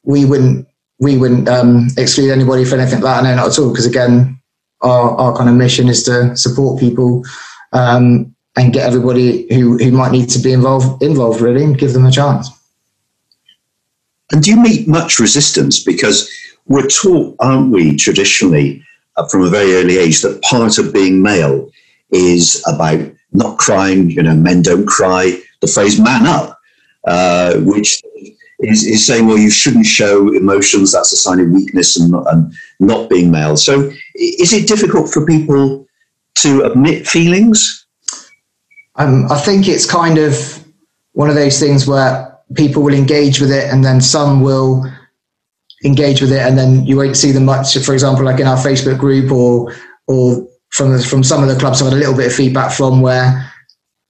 we 0.03 0.25
wouldn't 0.25 0.67
we 1.03 1.17
wouldn't 1.17 1.49
um, 1.49 1.87
exclude 1.97 2.31
anybody 2.31 2.63
for 2.63 2.77
anything 2.77 3.01
like 3.01 3.21
that. 3.21 3.29
No, 3.29 3.35
not 3.35 3.51
at 3.51 3.59
all. 3.59 3.69
Because 3.69 3.85
again, 3.85 4.39
our, 4.81 5.11
our 5.17 5.35
kind 5.35 5.49
of 5.49 5.55
mission 5.55 5.89
is 5.89 6.03
to 6.03 6.35
support 6.37 6.79
people 6.79 7.23
um, 7.73 8.33
and 8.55 8.73
get 8.73 8.87
everybody 8.87 9.53
who, 9.53 9.77
who 9.77 9.91
might 9.91 10.11
need 10.11 10.29
to 10.29 10.39
be 10.39 10.53
involved 10.53 11.03
involved 11.03 11.41
really 11.41 11.63
and 11.63 11.77
give 11.77 11.93
them 11.93 12.05
a 12.05 12.11
chance. 12.11 12.49
And 14.31 14.41
do 14.41 14.51
you 14.51 14.61
meet 14.61 14.87
much 14.87 15.19
resistance 15.19 15.83
because 15.83 16.29
we're 16.65 16.87
taught, 16.87 17.35
aren't 17.39 17.71
we, 17.71 17.97
traditionally, 17.97 18.83
uh, 19.17 19.27
from 19.27 19.43
a 19.43 19.49
very 19.49 19.75
early 19.75 19.97
age, 19.97 20.21
that 20.21 20.41
part 20.41 20.77
of 20.77 20.93
being 20.93 21.21
male 21.21 21.69
is 22.11 22.63
about 22.67 23.11
not 23.33 23.57
crying. 23.57 24.09
You 24.09 24.23
know, 24.23 24.35
men 24.35 24.61
don't 24.61 24.87
cry. 24.87 25.39
The 25.61 25.67
phrase 25.67 25.99
"man 25.99 26.25
up," 26.25 26.59
uh, 27.05 27.55
which 27.57 28.01
is, 28.63 28.85
is, 28.85 29.05
saying, 29.05 29.27
well, 29.27 29.37
you 29.37 29.49
shouldn't 29.49 29.85
show 29.85 30.33
emotions. 30.33 30.91
That's 30.91 31.11
a 31.11 31.17
sign 31.17 31.39
of 31.39 31.49
weakness 31.49 31.97
and 31.97 32.11
not, 32.11 32.31
and 32.33 32.53
not 32.79 33.09
being 33.09 33.31
male. 33.31 33.57
So, 33.57 33.91
is 34.15 34.53
it 34.53 34.67
difficult 34.67 35.09
for 35.09 35.25
people 35.25 35.85
to 36.39 36.63
admit 36.63 37.07
feelings? 37.07 37.85
Um, 38.95 39.31
I 39.31 39.39
think 39.39 39.67
it's 39.67 39.89
kind 39.89 40.17
of 40.17 40.65
one 41.13 41.29
of 41.29 41.35
those 41.35 41.59
things 41.59 41.87
where 41.87 42.37
people 42.55 42.83
will 42.83 42.93
engage 42.93 43.41
with 43.41 43.51
it, 43.51 43.71
and 43.71 43.83
then 43.83 44.01
some 44.01 44.41
will 44.41 44.85
engage 45.83 46.21
with 46.21 46.31
it, 46.31 46.41
and 46.41 46.57
then 46.57 46.85
you 46.85 46.95
won't 46.95 47.17
see 47.17 47.31
them 47.31 47.45
much. 47.45 47.77
For 47.77 47.93
example, 47.93 48.25
like 48.25 48.39
in 48.39 48.47
our 48.47 48.57
Facebook 48.57 48.97
group 48.97 49.31
or 49.31 49.75
or 50.07 50.47
from 50.69 50.91
the, 50.91 51.03
from 51.03 51.23
some 51.23 51.43
of 51.43 51.49
the 51.49 51.59
clubs, 51.59 51.81
I've 51.81 51.89
had 51.89 51.95
a 51.95 51.99
little 51.99 52.15
bit 52.15 52.27
of 52.27 52.33
feedback 52.33 52.71
from 52.71 53.01
where 53.01 53.52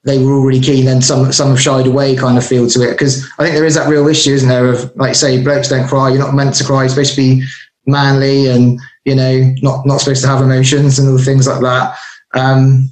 they 0.05 0.23
were 0.23 0.33
all 0.33 0.45
really 0.45 0.59
keen, 0.59 0.87
and 0.87 1.03
some 1.03 1.31
some 1.31 1.49
have 1.49 1.61
shied 1.61 1.87
away, 1.87 2.15
kind 2.15 2.37
of 2.37 2.45
feel 2.45 2.67
to 2.67 2.81
it. 2.81 2.91
Because 2.91 3.25
I 3.39 3.43
think 3.43 3.55
there 3.55 3.65
is 3.65 3.75
that 3.75 3.89
real 3.89 4.07
issue, 4.07 4.33
isn't 4.33 4.49
there? 4.49 4.67
Of 4.67 4.95
like 4.95 5.15
say, 5.15 5.41
blokes 5.41 5.69
don't 5.69 5.87
cry. 5.87 6.09
You're 6.09 6.19
not 6.19 6.33
meant 6.33 6.55
to 6.55 6.63
cry. 6.63 6.81
You're 6.81 6.89
supposed 6.89 7.15
to 7.15 7.21
be 7.21 7.43
manly, 7.85 8.47
and 8.47 8.79
you 9.05 9.15
know, 9.15 9.53
not 9.61 9.85
not 9.85 9.99
supposed 9.99 10.21
to 10.23 10.27
have 10.27 10.41
emotions 10.41 10.99
and 10.99 11.09
all 11.09 11.17
things 11.17 11.47
like 11.47 11.61
that. 11.61 11.97
Um, 12.33 12.91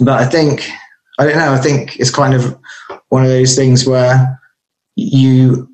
but 0.00 0.20
I 0.20 0.26
think 0.26 0.68
I 1.18 1.24
don't 1.24 1.38
know. 1.38 1.52
I 1.52 1.58
think 1.58 1.96
it's 1.98 2.10
kind 2.10 2.34
of 2.34 2.58
one 3.08 3.22
of 3.22 3.30
those 3.30 3.56
things 3.56 3.86
where 3.86 4.40
you 4.96 5.68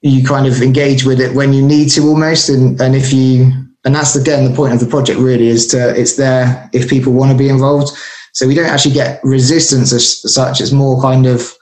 you 0.00 0.24
kind 0.24 0.46
of 0.46 0.62
engage 0.62 1.04
with 1.04 1.20
it 1.20 1.34
when 1.34 1.52
you 1.52 1.64
need 1.64 1.88
to 1.90 2.02
almost 2.08 2.48
and 2.48 2.80
and 2.80 2.94
if 2.96 3.12
you 3.12 3.52
and 3.84 3.94
that's 3.94 4.16
again 4.16 4.44
the 4.44 4.56
point 4.56 4.72
of 4.72 4.80
the 4.80 4.86
project 4.86 5.18
really 5.18 5.48
is 5.48 5.66
to 5.68 5.98
it's 5.98 6.16
there 6.16 6.68
if 6.72 6.88
people 6.88 7.12
want 7.12 7.30
to 7.30 7.38
be 7.38 7.48
involved 7.48 7.96
so 8.32 8.46
we 8.46 8.54
don't 8.54 8.70
actually 8.70 8.94
get 8.94 9.20
resistance 9.22 9.92
as 9.92 10.32
such. 10.32 10.60
It's 10.60 10.72
more 10.72 11.00
kind 11.00 11.26
of 11.26 11.52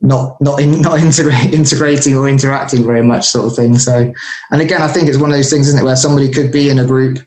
not 0.00 0.40
not 0.40 0.60
in, 0.60 0.80
not 0.88 1.00
integra- 1.00 1.52
integrating 1.52 2.16
or 2.16 2.28
interacting 2.28 2.84
very 2.84 3.02
much 3.02 3.26
sort 3.26 3.46
of 3.46 3.56
thing. 3.56 3.78
So 3.78 4.12
and 4.50 4.62
again 4.62 4.82
i 4.82 4.88
think 4.88 5.08
it's 5.08 5.18
one 5.18 5.30
of 5.30 5.36
those 5.36 5.50
things 5.50 5.68
isn't 5.68 5.80
it 5.80 5.84
where 5.84 5.96
somebody 5.96 6.30
could 6.30 6.52
be 6.52 6.68
in 6.68 6.78
a 6.78 6.86
group 6.86 7.18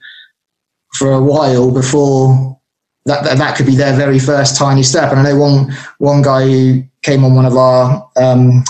for 0.93 1.11
a 1.11 1.21
while 1.21 1.71
before 1.71 2.57
that, 3.05 3.23
that, 3.23 3.37
that 3.37 3.55
could 3.55 3.65
be 3.65 3.75
their 3.75 3.95
very 3.95 4.19
first 4.19 4.57
tiny 4.57 4.83
step. 4.83 5.11
And 5.11 5.19
i 5.19 5.23
know 5.23 5.37
one 5.37 5.73
one 5.97 6.21
guy 6.21 6.45
who 6.45 6.83
came 7.01 7.23
on 7.23 7.35
one 7.35 7.45
of 7.45 7.55
our 7.55 8.09
um, 8.17 8.63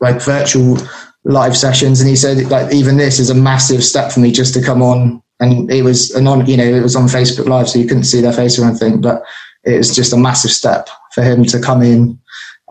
like 0.00 0.20
virtual 0.20 0.78
live 1.24 1.56
sessions, 1.56 2.00
and 2.00 2.08
he 2.08 2.16
said 2.16 2.50
like 2.50 2.72
even 2.72 2.96
this 2.96 3.18
is 3.18 3.30
a 3.30 3.34
massive 3.34 3.82
step 3.82 4.12
for 4.12 4.20
me 4.20 4.30
just 4.30 4.54
to 4.54 4.62
come 4.62 4.82
on. 4.82 5.22
And 5.40 5.70
it 5.70 5.82
was 5.82 6.12
on, 6.16 6.46
you 6.46 6.56
know, 6.56 6.64
it 6.64 6.82
was 6.82 6.96
on 6.96 7.04
Facebook 7.04 7.46
Live, 7.46 7.68
so 7.68 7.78
you 7.78 7.86
couldn't 7.86 8.04
see 8.04 8.20
their 8.20 8.32
face 8.32 8.58
or 8.58 8.64
anything, 8.64 9.00
but 9.00 9.22
it 9.68 9.78
was 9.78 9.94
just 9.94 10.12
a 10.12 10.16
massive 10.16 10.50
step 10.50 10.88
for 11.12 11.22
him 11.22 11.44
to 11.44 11.60
come 11.60 11.82
in 11.82 12.18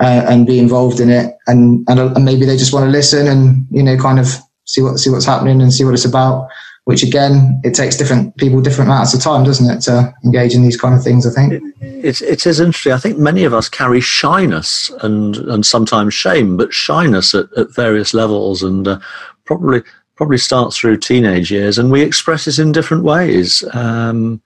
uh, 0.01 0.25
and 0.27 0.47
be 0.47 0.59
involved 0.59 0.99
in 0.99 1.09
it, 1.09 1.35
and, 1.47 1.87
and 1.89 1.99
and 1.99 2.25
maybe 2.25 2.45
they 2.45 2.57
just 2.57 2.73
want 2.73 2.85
to 2.85 2.91
listen 2.91 3.27
and 3.27 3.65
you 3.71 3.83
know 3.83 3.97
kind 3.97 4.19
of 4.19 4.27
see 4.65 4.81
what 4.81 4.97
see 4.97 5.09
what's 5.09 5.25
happening 5.25 5.61
and 5.61 5.73
see 5.73 5.85
what 5.85 5.93
it's 5.93 6.05
about 6.05 6.47
which 6.87 7.03
again, 7.03 7.59
it 7.65 7.73
takes 7.73 7.97
different 7.97 8.37
people 8.37 8.61
different 8.61 8.89
amounts 8.89 9.13
of 9.13 9.19
time, 9.19 9.43
doesn't 9.43 9.69
it, 9.69 9.81
to 9.81 10.13
engage 10.23 10.53
in 10.55 10.63
these 10.63 10.79
kind 10.79 10.95
of 10.95 11.03
things? 11.03 11.27
I 11.27 11.31
think 11.31 11.61
it's 11.81 12.21
it 12.21 12.47
is 12.47 12.61
interesting. 12.61 12.93
I 12.93 12.97
think 12.97 13.17
many 13.17 13.43
of 13.43 13.53
us 13.53 13.67
carry 13.67 13.99
shyness 13.99 14.89
and 15.01 15.35
and 15.35 15.65
sometimes 15.65 16.13
shame, 16.13 16.55
but 16.55 16.73
shyness 16.73 17.35
at, 17.35 17.51
at 17.57 17.75
various 17.75 18.13
levels, 18.13 18.63
and 18.63 18.87
uh, 18.87 18.99
probably 19.43 19.81
probably 20.17 20.37
starts 20.37 20.75
through 20.75 20.97
teenage 20.97 21.51
years, 21.51 21.77
and 21.77 21.91
we 21.91 22.01
express 22.01 22.47
it 22.47 22.59
in 22.59 22.71
different 22.71 23.03
ways. 23.03 23.63
Um, 23.73 24.41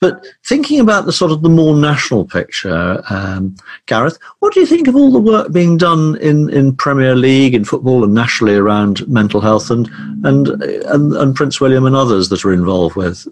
but 0.00 0.24
thinking 0.44 0.80
about 0.80 1.04
the 1.04 1.12
sort 1.12 1.32
of 1.32 1.42
the 1.42 1.48
more 1.48 1.74
national 1.74 2.24
picture, 2.24 3.02
um, 3.10 3.56
Gareth, 3.86 4.18
what 4.38 4.54
do 4.54 4.60
you 4.60 4.66
think 4.66 4.88
of 4.88 4.96
all 4.96 5.10
the 5.10 5.18
work 5.18 5.52
being 5.52 5.76
done 5.76 6.16
in, 6.18 6.48
in 6.50 6.76
Premier 6.76 7.14
League, 7.14 7.54
in 7.54 7.64
football, 7.64 8.04
and 8.04 8.14
nationally 8.14 8.54
around 8.54 9.06
mental 9.08 9.40
health, 9.40 9.70
and 9.70 9.88
and 10.24 10.48
and, 10.48 11.12
and 11.14 11.34
Prince 11.34 11.60
William 11.60 11.84
and 11.84 11.96
others 11.96 12.28
that 12.28 12.44
are 12.44 12.52
involved 12.52 12.96
with? 12.96 13.26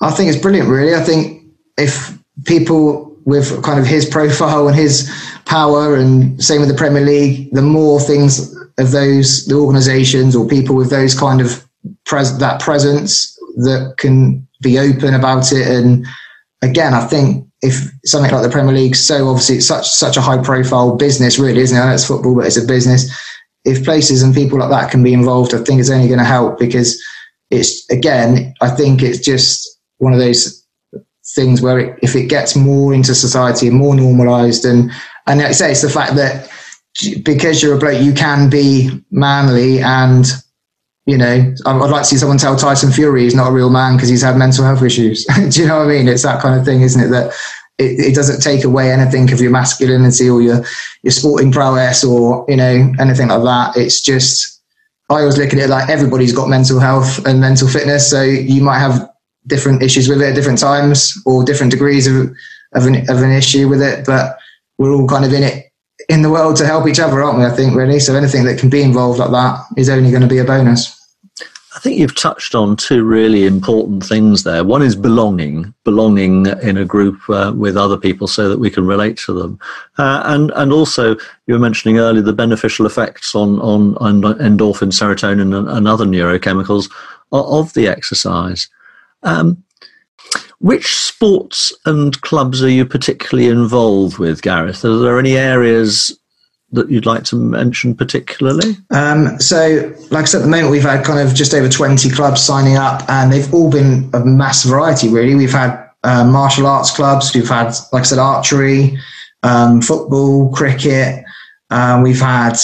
I 0.00 0.10
think 0.10 0.28
it's 0.28 0.40
brilliant. 0.40 0.68
Really, 0.68 0.94
I 0.94 1.02
think 1.02 1.42
if 1.78 2.16
people 2.44 3.16
with 3.24 3.60
kind 3.64 3.80
of 3.80 3.86
his 3.86 4.06
profile 4.06 4.68
and 4.68 4.76
his 4.76 5.10
power, 5.46 5.96
and 5.96 6.42
same 6.42 6.60
with 6.60 6.68
the 6.68 6.76
Premier 6.76 7.04
League, 7.04 7.50
the 7.52 7.62
more 7.62 8.00
things 8.00 8.55
of 8.78 8.90
those 8.90 9.46
the 9.46 9.54
organisations 9.54 10.36
or 10.36 10.46
people 10.46 10.76
with 10.76 10.90
those 10.90 11.18
kind 11.18 11.40
of 11.40 11.66
pres- 12.04 12.38
that 12.38 12.60
presence 12.60 13.34
that 13.56 13.94
can 13.98 14.46
be 14.62 14.78
open 14.78 15.14
about 15.14 15.52
it 15.52 15.66
and 15.66 16.06
again, 16.62 16.94
I 16.94 17.04
think 17.04 17.46
if 17.62 17.90
something 18.04 18.30
like 18.30 18.42
the 18.42 18.50
Premier 18.50 18.74
League, 18.74 18.96
so 18.96 19.28
obviously 19.28 19.56
it's 19.56 19.66
such 19.66 19.88
such 19.88 20.16
a 20.16 20.20
high 20.20 20.42
profile 20.42 20.96
business, 20.96 21.38
really, 21.38 21.60
isn't 21.60 21.76
it? 21.76 21.80
I 21.80 21.86
know 21.86 21.94
it's 21.94 22.06
football, 22.06 22.34
but 22.34 22.46
it's 22.46 22.56
a 22.56 22.66
business. 22.66 23.10
If 23.64 23.84
places 23.84 24.22
and 24.22 24.34
people 24.34 24.58
like 24.58 24.70
that 24.70 24.90
can 24.90 25.02
be 25.02 25.12
involved, 25.12 25.54
I 25.54 25.58
think 25.58 25.80
it's 25.80 25.90
only 25.90 26.06
going 26.06 26.20
to 26.20 26.24
help 26.24 26.58
because 26.58 27.02
it's 27.50 27.88
again, 27.90 28.54
I 28.60 28.70
think 28.70 29.02
it's 29.02 29.18
just 29.18 29.78
one 29.98 30.12
of 30.12 30.18
those 30.18 30.64
things 31.34 31.60
where 31.60 31.78
it, 31.78 31.98
if 32.02 32.14
it 32.14 32.28
gets 32.28 32.54
more 32.54 32.94
into 32.94 33.14
society 33.14 33.66
and 33.68 33.76
more 33.76 33.94
normalized 33.94 34.64
and 34.64 34.90
and 35.26 35.40
like 35.40 35.48
I 35.48 35.52
say 35.52 35.72
it's 35.72 35.82
the 35.82 35.90
fact 35.90 36.14
that 36.14 36.48
because 37.22 37.62
you're 37.62 37.76
a 37.76 37.78
bloke 37.78 38.02
you 38.02 38.12
can 38.12 38.48
be 38.48 38.90
manly 39.10 39.80
and 39.80 40.26
you 41.04 41.16
know 41.16 41.54
I'd 41.64 41.90
like 41.90 42.02
to 42.02 42.08
see 42.08 42.16
someone 42.16 42.38
tell 42.38 42.56
Tyson 42.56 42.92
Fury 42.92 43.22
he's 43.22 43.34
not 43.34 43.50
a 43.50 43.52
real 43.52 43.70
man 43.70 43.96
because 43.96 44.08
he's 44.08 44.22
had 44.22 44.36
mental 44.36 44.64
health 44.64 44.82
issues 44.82 45.24
do 45.50 45.60
you 45.60 45.66
know 45.66 45.78
what 45.78 45.86
I 45.86 45.90
mean 45.90 46.08
it's 46.08 46.22
that 46.22 46.40
kind 46.40 46.58
of 46.58 46.64
thing 46.64 46.82
isn't 46.82 47.02
it 47.02 47.08
that 47.08 47.32
it, 47.78 48.00
it 48.00 48.14
doesn't 48.14 48.40
take 48.40 48.64
away 48.64 48.90
anything 48.90 49.30
of 49.32 49.40
your 49.40 49.50
masculinity 49.50 50.28
or 50.28 50.40
your 50.40 50.64
your 51.02 51.12
sporting 51.12 51.52
prowess 51.52 52.02
or 52.02 52.44
you 52.48 52.56
know 52.56 52.92
anything 52.98 53.28
like 53.28 53.42
that 53.42 53.76
it's 53.76 54.00
just 54.00 54.62
I 55.08 55.20
always 55.20 55.38
look 55.38 55.52
at 55.52 55.58
it 55.58 55.68
like 55.68 55.88
everybody's 55.88 56.32
got 56.32 56.48
mental 56.48 56.80
health 56.80 57.24
and 57.26 57.40
mental 57.40 57.68
fitness 57.68 58.10
so 58.10 58.22
you 58.22 58.62
might 58.62 58.78
have 58.78 59.08
different 59.46 59.82
issues 59.82 60.08
with 60.08 60.20
it 60.20 60.30
at 60.30 60.34
different 60.34 60.58
times 60.58 61.20
or 61.24 61.44
different 61.44 61.70
degrees 61.70 62.06
of, 62.06 62.30
of, 62.74 62.86
an, 62.86 63.08
of 63.08 63.22
an 63.22 63.32
issue 63.32 63.68
with 63.68 63.80
it. 63.80 64.04
But 64.04 64.38
we're 64.78 64.92
all 64.92 65.08
kind 65.08 65.24
of 65.24 65.32
in 65.32 65.42
it 65.42 65.65
in 66.08 66.22
the 66.22 66.30
world 66.30 66.56
to 66.56 66.66
help 66.66 66.86
each 66.86 67.00
other, 67.00 67.22
aren't 67.22 67.38
we? 67.38 67.44
I 67.44 67.50
think 67.50 67.74
really. 67.74 68.00
So 68.00 68.14
anything 68.14 68.44
that 68.44 68.58
can 68.58 68.70
be 68.70 68.82
involved 68.82 69.18
like 69.18 69.30
that 69.30 69.64
is 69.76 69.88
only 69.88 70.10
going 70.10 70.22
to 70.22 70.28
be 70.28 70.38
a 70.38 70.44
bonus. 70.44 70.92
I 71.74 71.78
think 71.78 71.98
you've 71.98 72.16
touched 72.16 72.54
on 72.54 72.74
two 72.76 73.04
really 73.04 73.44
important 73.44 74.02
things 74.02 74.44
there. 74.44 74.64
One 74.64 74.80
is 74.80 74.96
belonging, 74.96 75.74
belonging 75.84 76.46
in 76.62 76.78
a 76.78 76.86
group 76.86 77.20
uh, 77.28 77.52
with 77.54 77.76
other 77.76 77.98
people 77.98 78.28
so 78.28 78.48
that 78.48 78.58
we 78.58 78.70
can 78.70 78.86
relate 78.86 79.18
to 79.18 79.34
them. 79.34 79.58
Uh, 79.98 80.22
and, 80.24 80.50
and 80.56 80.72
also, 80.72 81.16
you 81.46 81.52
were 81.52 81.58
mentioning 81.60 81.98
earlier 81.98 82.22
the 82.22 82.32
beneficial 82.32 82.86
effects 82.86 83.34
on, 83.34 83.60
on, 83.60 83.94
on 83.98 84.22
endorphin, 84.38 84.90
serotonin, 84.90 85.54
and, 85.54 85.68
and 85.68 85.86
other 85.86 86.06
neurochemicals 86.06 86.90
of 87.30 87.74
the 87.74 87.88
exercise. 87.88 88.70
Um, 89.22 89.62
which 90.58 90.96
sports 90.96 91.72
and 91.84 92.20
clubs 92.22 92.62
are 92.62 92.70
you 92.70 92.86
particularly 92.86 93.48
involved 93.48 94.18
with, 94.18 94.42
Gareth? 94.42 94.84
Are 94.84 94.98
there 94.98 95.18
any 95.18 95.36
areas 95.36 96.18
that 96.72 96.90
you'd 96.90 97.06
like 97.06 97.24
to 97.24 97.36
mention 97.36 97.94
particularly? 97.94 98.76
Um, 98.90 99.38
so, 99.38 99.94
like 100.10 100.22
I 100.22 100.26
said, 100.26 100.38
at 100.38 100.44
the 100.44 100.50
moment 100.50 100.70
we've 100.70 100.82
had 100.82 101.04
kind 101.04 101.26
of 101.26 101.34
just 101.34 101.54
over 101.54 101.68
20 101.68 102.10
clubs 102.10 102.42
signing 102.42 102.76
up, 102.76 103.08
and 103.08 103.32
they've 103.32 103.52
all 103.52 103.70
been 103.70 104.10
a 104.14 104.20
mass 104.24 104.64
variety, 104.64 105.08
really. 105.08 105.34
We've 105.34 105.52
had 105.52 105.88
uh, 106.04 106.24
martial 106.24 106.66
arts 106.66 106.90
clubs, 106.94 107.34
we've 107.34 107.48
had, 107.48 107.74
like 107.92 108.02
I 108.02 108.06
said, 108.06 108.18
archery, 108.18 108.98
um, 109.42 109.80
football, 109.80 110.52
cricket. 110.52 111.24
Um, 111.70 112.02
we've 112.02 112.20
had 112.20 112.56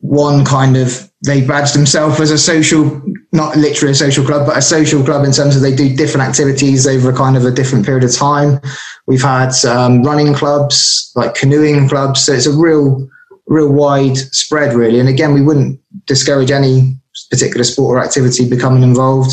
one 0.00 0.44
kind 0.44 0.76
of 0.76 1.07
they 1.24 1.44
badge 1.44 1.72
themselves 1.72 2.20
as 2.20 2.30
a 2.30 2.38
social, 2.38 3.02
not 3.32 3.56
literally 3.56 3.92
a 3.92 3.94
social 3.94 4.24
club, 4.24 4.46
but 4.46 4.56
a 4.56 4.62
social 4.62 5.02
club 5.02 5.24
in 5.24 5.32
terms 5.32 5.56
of 5.56 5.62
they 5.62 5.74
do 5.74 5.94
different 5.94 6.28
activities 6.28 6.86
over 6.86 7.10
a 7.10 7.16
kind 7.16 7.36
of 7.36 7.44
a 7.44 7.50
different 7.50 7.84
period 7.84 8.04
of 8.04 8.14
time. 8.14 8.60
We've 9.06 9.22
had 9.22 9.52
um, 9.64 10.02
running 10.02 10.34
clubs, 10.34 11.10
like 11.16 11.34
canoeing 11.34 11.88
clubs. 11.88 12.24
So 12.24 12.32
it's 12.32 12.46
a 12.46 12.56
real, 12.56 13.08
real 13.46 13.72
wide 13.72 14.16
spread, 14.16 14.74
really. 14.74 15.00
And 15.00 15.08
again, 15.08 15.34
we 15.34 15.42
wouldn't 15.42 15.80
discourage 16.06 16.52
any 16.52 16.96
particular 17.30 17.64
sport 17.64 17.96
or 17.96 18.04
activity 18.04 18.48
becoming 18.48 18.84
involved 18.84 19.32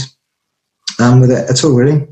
um, 0.99 1.21
with 1.21 1.29
it 1.29 1.49
at 1.49 1.63
all, 1.63 1.73
really. 1.73 2.07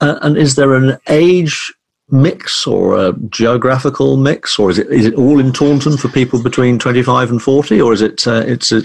Uh, 0.00 0.18
and 0.22 0.36
is 0.36 0.54
there 0.54 0.74
an 0.74 0.96
age 1.08 1.72
mix 2.12 2.66
or 2.66 2.98
a 2.98 3.14
geographical 3.30 4.18
mix, 4.18 4.58
or 4.58 4.70
is 4.70 4.78
it 4.78 4.88
is 4.88 5.06
it 5.06 5.14
all 5.14 5.40
in 5.40 5.52
Taunton 5.52 5.96
for 5.96 6.08
people 6.08 6.40
between 6.42 6.78
twenty 6.78 7.02
five 7.02 7.30
and 7.30 7.42
forty, 7.42 7.80
or 7.80 7.92
is 7.92 8.02
it 8.02 8.26
uh, 8.26 8.44
it's 8.46 8.70
a, 8.70 8.82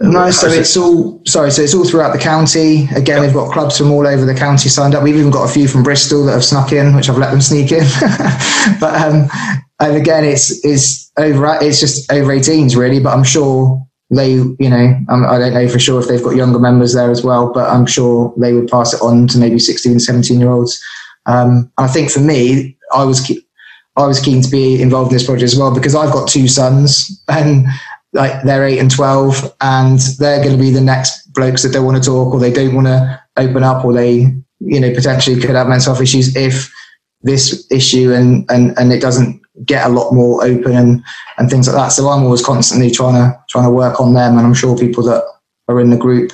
no? 0.00 0.30
So 0.30 0.46
it's 0.46 0.76
it? 0.76 0.80
all 0.80 1.20
sorry. 1.26 1.50
So 1.50 1.62
it's 1.62 1.74
all 1.74 1.84
throughout 1.84 2.12
the 2.12 2.18
county. 2.18 2.84
Again, 2.94 3.18
yep. 3.18 3.22
we've 3.22 3.34
got 3.34 3.52
clubs 3.52 3.76
from 3.76 3.90
all 3.90 4.06
over 4.06 4.24
the 4.24 4.34
county 4.34 4.68
signed 4.68 4.94
up. 4.94 5.02
We've 5.02 5.16
even 5.16 5.30
got 5.32 5.50
a 5.50 5.52
few 5.52 5.68
from 5.68 5.82
Bristol 5.82 6.24
that 6.26 6.32
have 6.32 6.44
snuck 6.44 6.72
in, 6.72 6.94
which 6.94 7.08
I've 7.10 7.18
let 7.18 7.32
them 7.32 7.40
sneak 7.40 7.72
in. 7.72 7.84
but 8.80 8.94
um, 8.94 9.28
and 9.80 9.96
again, 9.96 10.24
it's 10.24 10.64
it's 10.64 11.10
over. 11.18 11.58
It's 11.60 11.80
just 11.80 12.10
over 12.12 12.32
18s 12.32 12.76
really. 12.76 13.00
But 13.00 13.16
I'm 13.16 13.24
sure 13.24 13.84
they, 14.10 14.32
you 14.32 14.70
know, 14.70 14.96
um, 15.08 15.24
I 15.24 15.38
don't 15.38 15.54
know 15.54 15.68
for 15.68 15.78
sure 15.78 16.00
if 16.00 16.08
they've 16.08 16.22
got 16.22 16.36
younger 16.36 16.58
members 16.58 16.94
there 16.94 17.10
as 17.10 17.24
well. 17.24 17.52
But 17.52 17.68
I'm 17.68 17.86
sure 17.86 18.32
they 18.36 18.52
would 18.52 18.68
pass 18.68 18.94
it 18.94 19.02
on 19.02 19.26
to 19.28 19.38
maybe 19.38 19.58
16, 19.58 19.98
17 19.98 20.38
year 20.38 20.50
olds. 20.50 20.80
Um, 21.26 21.70
I 21.78 21.86
think 21.86 22.10
for 22.10 22.20
me, 22.20 22.76
I 22.92 23.04
was 23.04 23.20
ke- 23.20 23.44
I 23.96 24.06
was 24.06 24.20
keen 24.20 24.42
to 24.42 24.50
be 24.50 24.80
involved 24.80 25.10
in 25.12 25.16
this 25.16 25.26
project 25.26 25.44
as 25.52 25.58
well 25.58 25.74
because 25.74 25.94
I've 25.94 26.12
got 26.12 26.28
two 26.28 26.48
sons 26.48 27.22
and 27.28 27.66
like 28.12 28.42
they're 28.42 28.64
eight 28.64 28.78
and 28.78 28.90
twelve, 28.90 29.54
and 29.60 29.98
they're 30.18 30.42
going 30.42 30.56
to 30.56 30.62
be 30.62 30.70
the 30.70 30.80
next 30.80 31.32
blokes 31.32 31.62
that 31.62 31.72
don't 31.72 31.84
want 31.86 32.02
to 32.02 32.08
talk 32.08 32.34
or 32.34 32.40
they 32.40 32.52
don't 32.52 32.74
want 32.74 32.86
to 32.86 33.22
open 33.36 33.62
up 33.62 33.84
or 33.84 33.92
they 33.92 34.34
you 34.60 34.80
know 34.80 34.92
potentially 34.94 35.40
could 35.40 35.50
have 35.50 35.68
mental 35.68 35.92
health 35.94 36.02
issues 36.02 36.34
if 36.36 36.72
this 37.22 37.66
issue 37.70 38.12
and 38.12 38.50
and 38.50 38.76
and 38.78 38.92
it 38.92 39.00
doesn't 39.00 39.40
get 39.64 39.86
a 39.86 39.92
lot 39.92 40.12
more 40.12 40.42
open 40.44 40.72
and 40.72 41.04
and 41.38 41.50
things 41.50 41.66
like 41.66 41.76
that. 41.76 41.88
So 41.88 42.08
I'm 42.08 42.24
always 42.24 42.44
constantly 42.44 42.90
trying 42.90 43.14
to 43.14 43.38
trying 43.48 43.64
to 43.64 43.70
work 43.70 44.00
on 44.00 44.14
them, 44.14 44.36
and 44.36 44.46
I'm 44.46 44.54
sure 44.54 44.76
people 44.76 45.04
that 45.04 45.24
are 45.68 45.80
in 45.80 45.90
the 45.90 45.96
group 45.96 46.32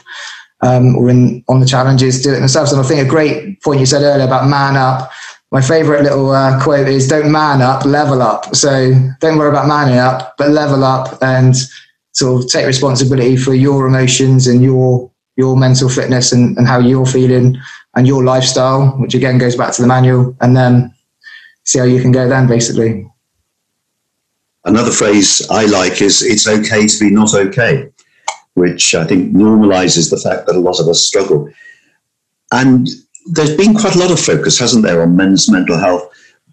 um, 0.61 0.97
or 0.97 1.11
in 1.11 1.45
on 1.49 1.61
the 1.61 1.67
challenges 1.67 2.23
do 2.23 2.33
it 2.33 2.41
themselves. 2.41 2.73
And 2.73 2.81
I 2.81 2.85
think 2.85 3.07
a 3.07 3.09
great 3.09 3.63
point 3.63 3.81
you 3.81 3.87
said 3.87 4.03
earlier 4.03 4.27
about 4.27 4.49
man 4.49 4.77
up. 4.77 5.11
My 5.53 5.61
favorite 5.61 6.03
little 6.03 6.31
uh, 6.31 6.63
quote 6.63 6.89
is 6.89 7.09
"Don't 7.09 7.31
man 7.31 7.63
up, 7.63 7.85
level 7.85 8.23
up." 8.23 8.55
So 8.55 8.93
don't 9.21 9.39
worry 9.39 9.51
about 9.51 9.69
manning 9.69 9.99
up, 9.99 10.35
but 10.39 10.51
level 10.51 10.85
up 10.85 11.19
and 11.23 11.55
sort 12.13 12.43
of 12.43 12.51
take 12.51 12.67
responsibility 12.67 13.37
for 13.37 13.55
your 13.55 13.87
emotions 13.87 14.47
and 14.47 14.63
your 14.63 15.11
your 15.37 15.57
mental 15.57 15.89
fitness 15.89 16.33
and, 16.33 16.57
and 16.57 16.67
how 16.67 16.79
you're 16.79 17.07
feeling 17.07 17.59
and 17.95 18.07
your 18.07 18.25
lifestyle, 18.25 18.89
which 18.99 19.15
again 19.15 19.39
goes 19.39 19.57
back 19.57 19.73
to 19.75 19.83
the 19.83 19.89
manual, 19.89 20.37
and 20.41 20.57
then 20.57 20.93
see 21.65 21.79
how 21.79 21.85
you 21.85 22.01
can 22.01 22.13
go 22.13 22.29
then, 22.29 22.47
basically. 22.47 23.07
Another 24.65 24.91
phrase 24.91 25.47
I 25.49 25.67
like 25.67 26.03
is 26.03 26.23
"It's 26.23 26.49
okay 26.49 26.87
to 26.87 26.99
be 26.99 27.11
not 27.11 27.35
okay." 27.35 27.89
Which 28.57 28.95
I 28.95 29.05
think 29.07 29.35
normalizes 29.35 30.11
the 30.11 30.17
fact 30.17 30.47
that 30.47 30.57
a 30.57 30.61
lot 30.61 30.81
of 30.81 30.89
us 30.89 31.07
struggle. 31.07 31.51
And 32.53 32.89
there's 33.27 33.55
been 33.55 33.75
quite 33.75 33.95
a 33.95 33.99
lot 33.99 34.11
of 34.11 34.19
focus, 34.19 34.59
hasn't 34.59 34.83
there, 34.83 35.03
on 35.03 35.15
men's 35.15 35.51
mental 35.51 35.79
health, 35.79 36.11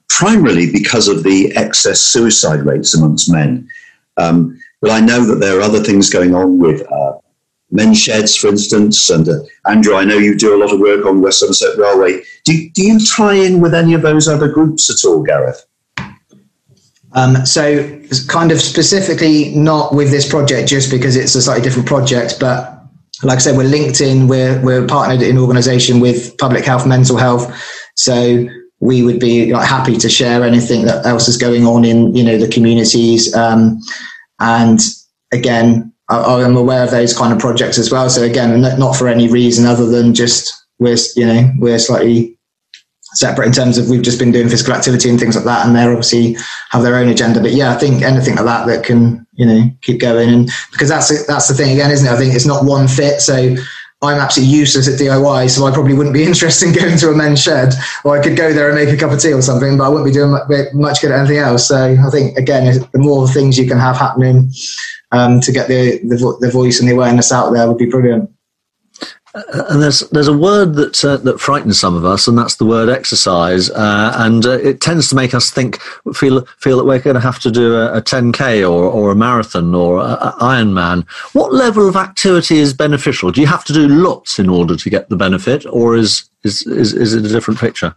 primarily 0.09 0.69
because 0.69 1.07
of 1.07 1.23
the 1.23 1.55
excess 1.55 2.01
suicide 2.01 2.65
rates 2.65 2.93
amongst 2.93 3.31
men. 3.31 3.69
Um, 4.17 4.59
but 4.81 4.91
I 4.91 4.99
know 4.99 5.25
that 5.25 5.35
there 5.35 5.57
are 5.57 5.61
other 5.61 5.79
things 5.79 6.09
going 6.09 6.35
on 6.35 6.59
with 6.59 6.85
uh, 6.91 7.13
men's 7.71 8.01
sheds, 8.01 8.35
for 8.35 8.47
instance. 8.47 9.09
And 9.09 9.29
uh, 9.29 9.39
Andrew, 9.65 9.95
I 9.95 10.03
know 10.03 10.17
you 10.17 10.37
do 10.37 10.53
a 10.53 10.61
lot 10.61 10.73
of 10.73 10.81
work 10.81 11.05
on 11.05 11.21
West 11.21 11.39
Somerset 11.39 11.77
Railway. 11.77 12.21
Do, 12.43 12.69
do 12.71 12.83
you 12.83 12.99
tie 12.99 13.35
in 13.35 13.61
with 13.61 13.73
any 13.73 13.93
of 13.93 14.01
those 14.01 14.27
other 14.27 14.49
groups 14.49 14.89
at 14.89 15.07
all, 15.07 15.23
Gareth? 15.23 15.65
Um, 17.15 17.45
so, 17.45 17.99
kind 18.28 18.52
of 18.52 18.62
specifically 18.62 19.54
not 19.56 19.93
with 19.93 20.10
this 20.10 20.28
project, 20.28 20.69
just 20.69 20.89
because 20.89 21.15
it's 21.15 21.36
a 21.36 21.41
slightly 21.41 21.63
different 21.63 21.88
project, 21.88 22.38
but 22.39 22.80
like 23.21 23.38
I 23.38 23.39
said, 23.39 23.56
we're 23.56 23.63
linked 23.63 24.02
in, 24.02 24.28
we're, 24.28 24.60
we're 24.62 24.86
partnered 24.86 25.21
in 25.21 25.38
organisation 25.38 25.99
with 25.99 26.38
Public 26.38 26.65
Health 26.65 26.86
Mental 26.86 27.17
Health. 27.17 27.54
So, 27.95 28.47
we 28.84 29.02
would 29.02 29.17
be 29.17 29.54
like, 29.54 29.65
happy 29.65 29.95
to 29.95 30.10
share 30.10 30.43
anything 30.43 30.84
that 30.84 31.06
else 31.06 31.30
is 31.30 31.38
going 31.38 31.65
on 31.65 31.86
in 31.86 32.13
you 32.13 32.21
know 32.21 32.38
the 32.38 32.49
communities. 32.49 33.34
Um, 33.34 33.80
and 34.41 34.82
again, 35.32 35.93
I, 36.10 36.41
am 36.41 36.58
aware 36.58 36.84
of 36.84 36.91
those 36.91 37.17
kind 37.17 37.32
of 37.32 37.39
projects 37.39 37.78
as 37.78 37.89
well. 37.89 38.10
So 38.10 38.23
again, 38.23 38.62
not 38.62 38.97
for 38.97 39.08
any 39.08 39.30
reason 39.30 39.65
other 39.65 39.86
than 39.86 40.13
just 40.13 40.54
we're 40.80 40.97
you 41.15 41.26
know 41.26 41.49
we're 41.60 41.80
slightly 41.80 42.33
separate 43.13 43.47
in 43.47 43.52
terms 43.52 43.78
of 43.78 43.89
we've 43.89 44.02
just 44.02 44.19
been 44.19 44.32
doing 44.32 44.49
physical 44.49 44.73
activity 44.73 45.10
and 45.10 45.19
things 45.19 45.36
like 45.36 45.45
that, 45.45 45.65
and 45.65 45.76
they're 45.76 45.91
obviously 45.91 46.36
have 46.69 46.84
their 46.84 46.95
own 46.95 47.10
agenda. 47.10 47.39
But 47.39 47.54
yeah, 47.54 47.71
I 47.71 47.78
think 47.78 48.02
anything 48.02 48.36
like 48.36 48.45
that 48.45 48.67
that 48.67 48.84
can 48.84 49.26
you 49.34 49.45
know 49.45 49.69
keep 49.82 49.99
going, 49.99 50.30
and 50.30 50.49
because 50.71 50.89
that's 50.89 51.26
that's 51.28 51.47
the 51.47 51.54
thing 51.54 51.73
again, 51.73 51.91
isn't 51.91 52.08
it? 52.08 52.12
I 52.12 52.17
think 52.17 52.34
it's 52.34 52.45
not 52.45 52.65
one 52.65 52.88
fit. 52.88 53.21
So 53.21 53.56
I'm 54.04 54.19
absolutely 54.19 54.56
useless 54.56 54.88
at 54.88 54.99
DIY, 54.99 55.49
so 55.49 55.65
I 55.65 55.71
probably 55.71 55.93
wouldn't 55.93 56.13
be 56.13 56.23
interested 56.28 56.67
in 56.67 56.73
going 56.73 56.97
to 56.97 57.10
a 57.10 57.15
men's 57.15 57.41
shed, 57.41 57.73
or 58.04 58.17
I 58.17 58.23
could 58.23 58.36
go 58.36 58.54
there 58.54 58.67
and 58.67 58.76
make 58.76 58.93
a 58.93 58.97
cup 58.97 59.12
of 59.12 59.19
tea 59.19 59.34
or 59.34 59.41
something, 59.41 59.78
but 59.78 59.86
I 59.86 59.89
wouldn't 59.89 60.06
be 60.06 60.12
doing 60.12 60.38
much 60.73 61.02
good 61.02 61.12
at 61.12 61.19
anything 61.19 61.38
else. 61.38 61.67
So 61.67 61.78
I 61.78 62.10
think 62.10 62.38
again, 62.38 62.65
the 62.91 62.99
more 62.99 63.28
things 63.28 63.58
you 63.58 63.67
can 63.67 63.80
have 63.80 63.97
happening 63.97 64.52
um, 65.12 65.39
to 65.41 65.52
get 65.52 65.67
the, 65.67 65.99
the 65.99 66.38
the 66.41 66.52
voice 66.52 66.80
and 66.80 66.89
the 66.89 66.93
awareness 66.93 67.32
out 67.32 67.52
there 67.52 67.67
would 67.67 67.78
be 67.78 67.86
brilliant. 67.86 68.30
And 69.34 69.82
there's 69.82 70.02
there's 70.12 70.28
a 70.28 70.38
word 70.38 70.76
that 70.76 71.04
uh, 71.04 71.17
that 71.17 71.39
frightens 71.39 71.80
some 71.80 71.96
of 71.96 72.06
us, 72.06 72.28
and 72.28 72.38
that's 72.38 72.58
the 72.58 72.65
word 72.65 72.88
exercise. 72.88 73.72
Uh, 73.72 74.13
and 74.17 74.46
uh, 74.46 74.60
it 74.60 74.80
tends 74.80 75.10
to 75.10 75.15
make 75.15 75.34
us 75.34 75.50
think, 75.50 75.82
feel 76.13 76.46
feel 76.60 76.78
that 76.78 76.86
we're 76.86 77.00
going 77.00 77.15
to 77.15 77.19
have 77.19 77.39
to 77.39 77.50
do 77.50 77.76
a, 77.76 77.98
a 77.98 78.02
10k 78.02 78.62
or 78.62 78.84
or 78.84 79.12
a 79.12 79.15
marathon 79.15 79.74
or 79.74 79.98
a, 79.98 80.04
a 80.04 80.38
Ironman. 80.39 81.10
What 81.34 81.52
level 81.52 81.89
of 81.89 81.96
activity 81.96 82.60
is 82.60 82.76
beneficial? 82.76 83.32
Do 83.32 83.41
you 83.41 83.48
have 83.48 83.65
to 83.65 83.74
do 83.74 83.88
lots 83.88 84.38
in 84.38 84.50
order 84.50 84.76
to 84.76 84.89
get 84.89 85.10
the 85.10 85.15
benefit, 85.15 85.65
or 85.65 85.96
is 85.96 86.30
is 86.43 86.67
is, 86.67 86.93
is 86.93 87.15
it 87.15 87.26
a 87.26 87.30
different 87.30 87.60
picture? 87.60 87.96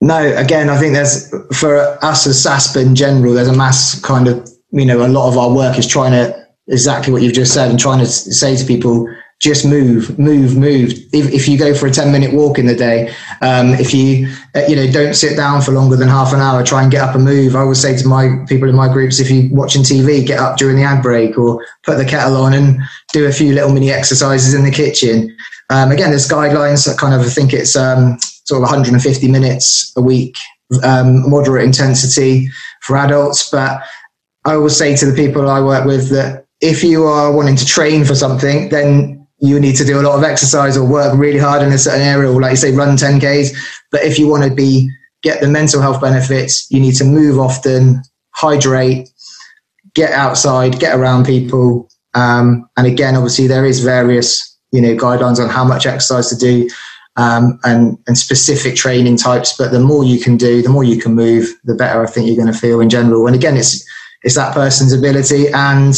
No, 0.00 0.36
again, 0.36 0.68
I 0.68 0.78
think 0.78 0.94
there's 0.94 1.30
for 1.56 1.78
us 2.04 2.26
as 2.28 2.44
SASPA 2.44 2.84
in 2.84 2.94
general, 2.94 3.34
there's 3.34 3.48
a 3.48 3.56
mass 3.56 4.00
kind 4.00 4.26
of, 4.26 4.48
you 4.70 4.84
know, 4.84 5.04
a 5.04 5.08
lot 5.08 5.28
of 5.28 5.38
our 5.38 5.52
work 5.52 5.78
is 5.78 5.86
trying 5.86 6.12
to 6.12 6.46
exactly 6.68 7.12
what 7.12 7.22
you've 7.22 7.34
just 7.34 7.54
said 7.54 7.70
and 7.70 7.78
trying 7.78 7.98
to 7.98 8.06
say 8.06 8.56
to 8.56 8.64
people, 8.64 9.08
just 9.42 9.66
move, 9.66 10.16
move, 10.20 10.56
move. 10.56 10.92
If, 11.12 11.32
if 11.32 11.48
you 11.48 11.58
go 11.58 11.74
for 11.74 11.88
a 11.88 11.90
10 11.90 12.12
minute 12.12 12.32
walk 12.32 12.60
in 12.60 12.66
the 12.66 12.76
day, 12.76 13.12
um, 13.40 13.70
if 13.74 13.92
you, 13.92 14.32
uh, 14.54 14.62
you 14.68 14.76
know, 14.76 14.88
don't 14.88 15.14
sit 15.14 15.36
down 15.36 15.60
for 15.62 15.72
longer 15.72 15.96
than 15.96 16.06
half 16.06 16.32
an 16.32 16.38
hour, 16.38 16.62
try 16.62 16.80
and 16.80 16.92
get 16.92 17.02
up 17.02 17.16
and 17.16 17.24
move. 17.24 17.56
I 17.56 17.60
always 17.60 17.82
say 17.82 17.96
to 17.96 18.06
my 18.06 18.44
people 18.46 18.68
in 18.68 18.76
my 18.76 18.86
groups, 18.86 19.18
if 19.18 19.28
you're 19.32 19.52
watching 19.52 19.82
TV, 19.82 20.24
get 20.24 20.38
up 20.38 20.58
during 20.58 20.76
the 20.76 20.84
ad 20.84 21.02
break 21.02 21.36
or 21.36 21.66
put 21.82 21.98
the 21.98 22.04
kettle 22.04 22.36
on 22.36 22.54
and 22.54 22.78
do 23.12 23.26
a 23.26 23.32
few 23.32 23.52
little 23.52 23.72
mini 23.72 23.90
exercises 23.90 24.54
in 24.54 24.62
the 24.62 24.70
kitchen. 24.70 25.36
Um, 25.70 25.90
again, 25.90 26.10
there's 26.10 26.28
guidelines 26.28 26.86
that 26.86 26.96
kind 26.96 27.12
of, 27.12 27.22
I 27.22 27.30
think 27.30 27.52
it's, 27.52 27.74
um, 27.74 28.18
sort 28.44 28.58
of 28.58 28.62
150 28.62 29.28
minutes 29.28 29.92
a 29.96 30.02
week, 30.02 30.36
um, 30.84 31.28
moderate 31.28 31.64
intensity 31.64 32.48
for 32.82 32.96
adults. 32.96 33.50
But 33.50 33.82
I 34.44 34.54
always 34.54 34.76
say 34.76 34.94
to 34.94 35.06
the 35.06 35.16
people 35.16 35.50
I 35.50 35.60
work 35.60 35.84
with 35.84 36.10
that 36.10 36.46
if 36.60 36.84
you 36.84 37.04
are 37.06 37.32
wanting 37.32 37.56
to 37.56 37.66
train 37.66 38.04
for 38.04 38.14
something, 38.14 38.68
then 38.68 39.21
you 39.42 39.58
need 39.58 39.74
to 39.76 39.84
do 39.84 40.00
a 40.00 40.02
lot 40.02 40.16
of 40.16 40.22
exercise 40.22 40.76
or 40.76 40.86
work 40.86 41.18
really 41.18 41.38
hard 41.38 41.62
in 41.62 41.72
a 41.72 41.78
certain 41.78 42.00
area, 42.00 42.30
or 42.30 42.40
like 42.40 42.52
you 42.52 42.56
say, 42.56 42.72
run 42.72 42.96
10Ks. 42.96 43.54
But 43.90 44.04
if 44.04 44.16
you 44.18 44.28
want 44.28 44.44
to 44.44 44.54
be 44.54 44.88
get 45.22 45.40
the 45.40 45.48
mental 45.48 45.82
health 45.82 46.00
benefits, 46.00 46.70
you 46.70 46.80
need 46.80 46.94
to 46.94 47.04
move 47.04 47.38
often, 47.38 48.02
hydrate, 48.30 49.08
get 49.94 50.12
outside, 50.12 50.78
get 50.78 50.96
around 50.96 51.26
people. 51.26 51.90
Um, 52.14 52.68
and 52.76 52.86
again, 52.86 53.16
obviously, 53.16 53.48
there 53.48 53.66
is 53.66 53.80
various 53.80 54.48
you 54.70 54.80
know 54.80 54.94
guidelines 54.94 55.42
on 55.42 55.50
how 55.50 55.64
much 55.64 55.86
exercise 55.86 56.28
to 56.28 56.36
do 56.36 56.68
um, 57.16 57.58
and, 57.64 57.98
and 58.06 58.16
specific 58.16 58.76
training 58.76 59.16
types. 59.16 59.56
But 59.56 59.72
the 59.72 59.80
more 59.80 60.04
you 60.04 60.20
can 60.20 60.36
do, 60.36 60.62
the 60.62 60.68
more 60.68 60.84
you 60.84 61.00
can 61.00 61.14
move, 61.14 61.48
the 61.64 61.74
better 61.74 62.04
I 62.04 62.08
think 62.08 62.28
you're 62.28 62.36
going 62.36 62.52
to 62.52 62.58
feel 62.58 62.80
in 62.80 62.88
general. 62.88 63.26
And 63.26 63.34
again, 63.34 63.56
it's 63.56 63.84
it's 64.22 64.36
that 64.36 64.54
person's 64.54 64.92
ability 64.92 65.48
and 65.48 65.94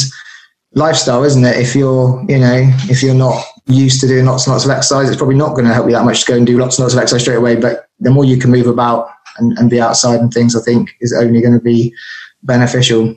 lifestyle, 0.75 1.25
isn't 1.25 1.45
it? 1.45 1.57
If 1.57 1.75
you're 1.75 2.25
you 2.29 2.39
know 2.39 2.71
if 2.91 3.03
you're 3.03 3.15
not 3.15 3.43
used 3.67 4.01
to 4.01 4.07
doing 4.07 4.27
lots 4.27 4.47
and 4.47 4.53
lots 4.53 4.65
of 4.65 4.71
exercise, 4.71 5.09
it's 5.09 5.17
probably 5.17 5.37
not 5.37 5.55
going 5.55 5.67
to 5.67 5.75
help 5.75 5.87
you 5.87 5.93
that 5.93 6.05
much 6.05 6.25
to 6.25 6.33
go 6.33 6.37
and 6.37 6.47
do 6.47 6.59
lots 6.59 6.79
and 6.79 6.85
lots 6.85 6.95
of 6.95 7.01
exercise 7.01 7.23
straight 7.23 7.37
away. 7.37 7.57
But 7.57 7.89
the 8.01 8.11
more 8.11 8.25
you 8.25 8.39
can 8.39 8.51
move 8.51 8.67
about 8.67 9.09
and, 9.39 9.57
and 9.59 9.71
be 9.71 9.81
outside 9.81 10.21
and 10.21 10.33
things, 10.33 10.55
I 10.55 10.61
think 10.61 10.91
is 11.01 11.13
only 11.13 11.41
going 11.41 11.55
to 11.55 11.61
be 11.61 11.95
beneficial. 12.43 13.17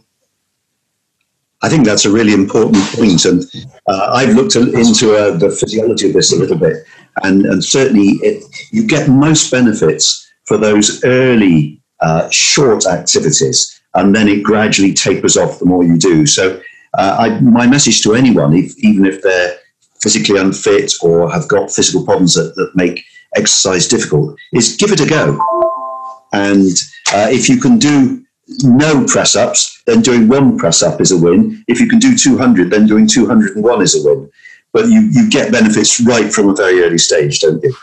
I 1.64 1.70
think 1.70 1.86
that's 1.86 2.06
a 2.06 2.12
really 2.12 2.34
important 2.34 2.84
point, 2.94 3.26
and 3.26 3.44
uh, 3.88 4.12
I've 4.14 4.36
looked 4.36 4.56
into 4.56 5.16
uh, 5.16 5.36
the 5.38 5.50
physiology 5.50 6.08
of 6.08 6.14
this 6.14 6.32
a 6.32 6.36
little 6.36 6.58
bit, 6.58 6.86
and, 7.24 7.48
and 7.48 7.64
certainly 7.64 8.20
it, 8.22 8.44
you 8.72 8.86
get 8.86 9.10
most 9.10 9.50
benefits 9.50 10.32
for 10.46 10.56
those 10.56 11.04
early 11.04 11.82
uh, 12.00 12.30
short 12.30 12.86
activities, 12.86 13.82
and 13.96 14.16
then 14.16 14.28
it 14.28 14.44
gradually 14.44 14.94
tapers 14.94 15.36
off 15.36 15.58
the 15.58 15.66
more 15.66 15.84
you 15.84 15.98
do. 15.98 16.28
So, 16.28 16.62
uh, 16.98 17.16
I, 17.20 17.40
my 17.40 17.68
message 17.68 18.02
to 18.04 18.16
anyone, 18.16 18.56
if, 18.56 18.78
even 18.80 19.06
if 19.06 19.22
they're 19.22 19.58
physically 20.02 20.40
unfit 20.40 20.94
or 21.02 21.32
have 21.32 21.48
got 21.48 21.72
physical 21.72 22.04
problems 22.04 22.34
that, 22.34 22.56
that 22.56 22.76
make 22.76 23.04
exercise 23.36 23.88
difficult, 23.88 24.38
is 24.54 24.76
give 24.76 24.92
it 24.92 25.02
a 25.02 25.08
go. 25.08 25.40
And 26.34 26.76
uh, 27.14 27.28
if 27.30 27.50
you 27.50 27.60
can 27.60 27.78
do 27.78 28.24
no 28.64 29.06
press 29.06 29.36
ups, 29.36 29.82
then 29.86 30.02
doing 30.02 30.28
one 30.28 30.58
press 30.58 30.82
up 30.82 31.00
is 31.00 31.12
a 31.12 31.18
win. 31.18 31.64
If 31.68 31.80
you 31.80 31.88
can 31.88 32.00
do 32.00 32.16
200, 32.16 32.72
then 32.72 32.88
doing 32.88 33.08
201 33.08 33.82
is 33.82 33.96
a 33.96 34.08
win. 34.08 34.30
But 34.74 34.88
you, 34.88 35.02
you 35.12 35.30
get 35.30 35.52
benefits 35.52 36.00
right 36.02 36.32
from 36.32 36.50
a 36.50 36.56
very 36.56 36.84
early 36.84 36.98
stage, 36.98 37.40
don't 37.40 37.64
you? 37.64 37.76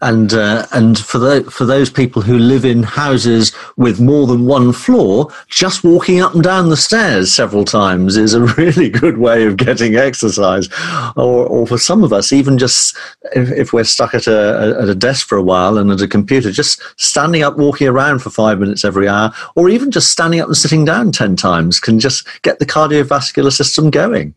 And 0.00 0.32
uh, 0.32 0.66
and 0.72 0.98
for 0.98 1.18
the, 1.18 1.42
for 1.50 1.64
those 1.64 1.90
people 1.90 2.22
who 2.22 2.38
live 2.38 2.64
in 2.64 2.84
houses 2.84 3.52
with 3.76 4.00
more 4.00 4.26
than 4.26 4.46
one 4.46 4.72
floor, 4.72 5.28
just 5.48 5.82
walking 5.82 6.20
up 6.20 6.34
and 6.34 6.44
down 6.44 6.68
the 6.68 6.76
stairs 6.76 7.32
several 7.32 7.64
times 7.64 8.16
is 8.16 8.32
a 8.32 8.42
really 8.56 8.88
good 8.88 9.18
way 9.18 9.44
of 9.44 9.56
getting 9.56 9.96
exercise. 9.96 10.68
Or, 11.16 11.46
or 11.46 11.66
for 11.66 11.78
some 11.78 12.04
of 12.04 12.12
us, 12.12 12.32
even 12.32 12.58
just 12.58 12.96
if, 13.34 13.50
if 13.50 13.72
we're 13.72 13.84
stuck 13.84 14.14
at 14.14 14.28
a, 14.28 14.78
at 14.80 14.88
a 14.88 14.94
desk 14.94 15.26
for 15.26 15.36
a 15.36 15.42
while 15.42 15.78
and 15.78 15.90
at 15.90 16.00
a 16.00 16.08
computer, 16.08 16.52
just 16.52 16.80
standing 16.96 17.42
up, 17.42 17.56
walking 17.56 17.88
around 17.88 18.20
for 18.20 18.30
five 18.30 18.60
minutes 18.60 18.84
every 18.84 19.08
hour, 19.08 19.32
or 19.56 19.68
even 19.68 19.90
just 19.90 20.12
standing 20.12 20.40
up 20.40 20.46
and 20.46 20.56
sitting 20.56 20.84
down 20.84 21.10
ten 21.10 21.34
times 21.34 21.80
can 21.80 21.98
just 21.98 22.26
get 22.42 22.60
the 22.60 22.66
cardiovascular 22.66 23.52
system 23.52 23.90
going. 23.90 24.34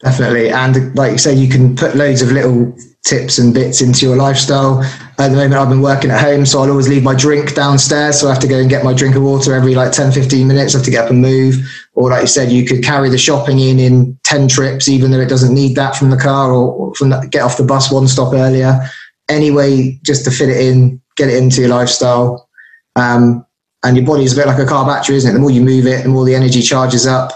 Definitely, 0.00 0.50
and 0.50 0.96
like 0.96 1.12
you 1.12 1.18
say, 1.18 1.32
you 1.32 1.48
can 1.48 1.76
put 1.76 1.94
loads 1.94 2.22
of 2.22 2.32
little 2.32 2.76
tips 3.04 3.38
and 3.38 3.52
bits 3.52 3.80
into 3.80 4.06
your 4.06 4.16
lifestyle. 4.16 4.82
At 5.18 5.28
the 5.28 5.36
moment, 5.36 5.54
I've 5.54 5.68
been 5.68 5.82
working 5.82 6.10
at 6.10 6.20
home, 6.20 6.46
so 6.46 6.60
I'll 6.60 6.70
always 6.70 6.88
leave 6.88 7.02
my 7.02 7.14
drink 7.14 7.54
downstairs. 7.54 8.20
So 8.20 8.28
I 8.28 8.32
have 8.32 8.42
to 8.42 8.48
go 8.48 8.58
and 8.58 8.70
get 8.70 8.84
my 8.84 8.94
drink 8.94 9.16
of 9.16 9.22
water 9.22 9.54
every 9.54 9.74
like 9.74 9.92
10, 9.92 10.12
15 10.12 10.46
minutes. 10.46 10.74
I 10.74 10.78
have 10.78 10.84
to 10.84 10.90
get 10.90 11.04
up 11.04 11.10
and 11.10 11.20
move. 11.20 11.56
Or 11.94 12.10
like 12.10 12.22
you 12.22 12.26
said, 12.28 12.52
you 12.52 12.64
could 12.64 12.82
carry 12.82 13.08
the 13.08 13.18
shopping 13.18 13.58
in 13.58 13.78
in 13.78 14.18
10 14.24 14.48
trips, 14.48 14.88
even 14.88 15.10
though 15.10 15.20
it 15.20 15.28
doesn't 15.28 15.54
need 15.54 15.76
that 15.76 15.96
from 15.96 16.10
the 16.10 16.16
car 16.16 16.52
or 16.52 16.94
from 16.94 17.10
the, 17.10 17.26
get 17.30 17.42
off 17.42 17.56
the 17.56 17.64
bus 17.64 17.90
one 17.90 18.06
stop 18.06 18.32
earlier. 18.32 18.80
Anyway, 19.28 19.98
just 20.04 20.24
to 20.24 20.30
fit 20.30 20.48
it 20.48 20.58
in, 20.58 21.00
get 21.16 21.28
it 21.28 21.42
into 21.42 21.60
your 21.60 21.70
lifestyle. 21.70 22.48
Um, 22.96 23.44
and 23.84 23.96
your 23.96 24.06
body 24.06 24.24
is 24.24 24.32
a 24.32 24.36
bit 24.36 24.46
like 24.46 24.58
a 24.58 24.66
car 24.66 24.86
battery, 24.86 25.16
isn't 25.16 25.30
it? 25.30 25.34
The 25.34 25.40
more 25.40 25.50
you 25.50 25.60
move 25.60 25.86
it, 25.86 26.04
the 26.04 26.08
more 26.08 26.24
the 26.24 26.36
energy 26.36 26.62
charges 26.62 27.06
up. 27.06 27.32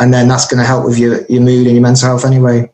And 0.00 0.12
then 0.12 0.26
that's 0.26 0.46
going 0.48 0.58
to 0.58 0.66
help 0.66 0.84
with 0.84 0.98
your, 0.98 1.24
your 1.26 1.40
mood 1.40 1.66
and 1.66 1.76
your 1.76 1.82
mental 1.82 2.08
health 2.08 2.24
anyway. 2.24 2.68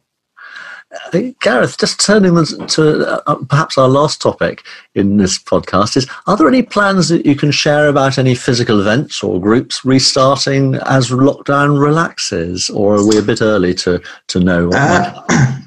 Gareth, 1.40 1.78
just 1.78 2.04
turning 2.04 2.34
to 2.44 3.22
uh, 3.26 3.34
perhaps 3.48 3.76
our 3.76 3.88
last 3.88 4.20
topic 4.20 4.62
in 4.94 5.16
this 5.16 5.38
podcast 5.38 5.96
is: 5.96 6.08
Are 6.26 6.36
there 6.36 6.48
any 6.48 6.62
plans 6.62 7.08
that 7.08 7.26
you 7.26 7.34
can 7.34 7.50
share 7.50 7.88
about 7.88 8.18
any 8.18 8.34
physical 8.34 8.80
events 8.80 9.22
or 9.22 9.40
groups 9.40 9.84
restarting 9.84 10.76
as 10.86 11.10
lockdown 11.10 11.80
relaxes, 11.80 12.70
or 12.70 12.96
are 12.96 13.06
we 13.06 13.18
a 13.18 13.22
bit 13.22 13.42
early 13.42 13.74
to 13.74 14.00
to 14.28 14.40
know? 14.40 14.70
Uh, 14.72 15.22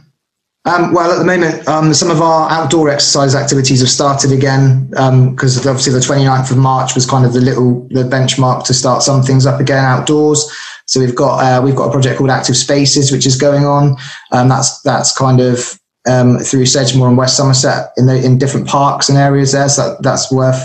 um, 0.65 0.93
well, 0.93 1.11
at 1.11 1.19
the 1.19 1.25
moment, 1.25 1.67
um, 1.67 1.93
some 1.93 2.09
of 2.09 2.21
our 2.21 2.49
outdoor 2.49 2.89
exercise 2.89 3.35
activities 3.35 3.81
have 3.81 3.89
started 3.89 4.31
again 4.31 4.87
because 4.87 5.65
um, 5.65 5.69
obviously 5.69 5.93
the 5.93 5.99
29th 5.99 6.51
of 6.51 6.57
March 6.57 6.95
was 6.95 7.05
kind 7.05 7.25
of 7.25 7.33
the 7.33 7.41
little 7.41 7.87
the 7.89 8.03
benchmark 8.03 8.65
to 8.65 8.73
start 8.73 9.03
some 9.03 9.21
things 9.21 9.45
up 9.45 9.59
again 9.59 9.83
outdoors. 9.83 10.49
So 10.85 10.99
we've 10.99 11.15
got 11.15 11.39
uh, 11.39 11.61
we've 11.61 11.75
got 11.75 11.89
a 11.89 11.91
project 11.91 12.17
called 12.17 12.29
Active 12.29 12.57
Spaces, 12.57 13.11
which 13.11 13.25
is 13.25 13.35
going 13.35 13.65
on. 13.65 13.97
Um, 14.31 14.49
that's 14.49 14.81
that's 14.81 15.15
kind 15.15 15.39
of 15.39 15.79
um, 16.07 16.39
through 16.39 16.65
Sedgemoor 16.65 17.07
and 17.07 17.17
West 17.17 17.37
Somerset 17.37 17.91
in 17.97 18.05
the 18.05 18.23
in 18.23 18.37
different 18.37 18.67
parks 18.67 19.09
and 19.09 19.17
areas 19.17 19.53
there. 19.53 19.69
So 19.69 19.89
that, 19.89 20.03
that's 20.03 20.31
worth 20.31 20.61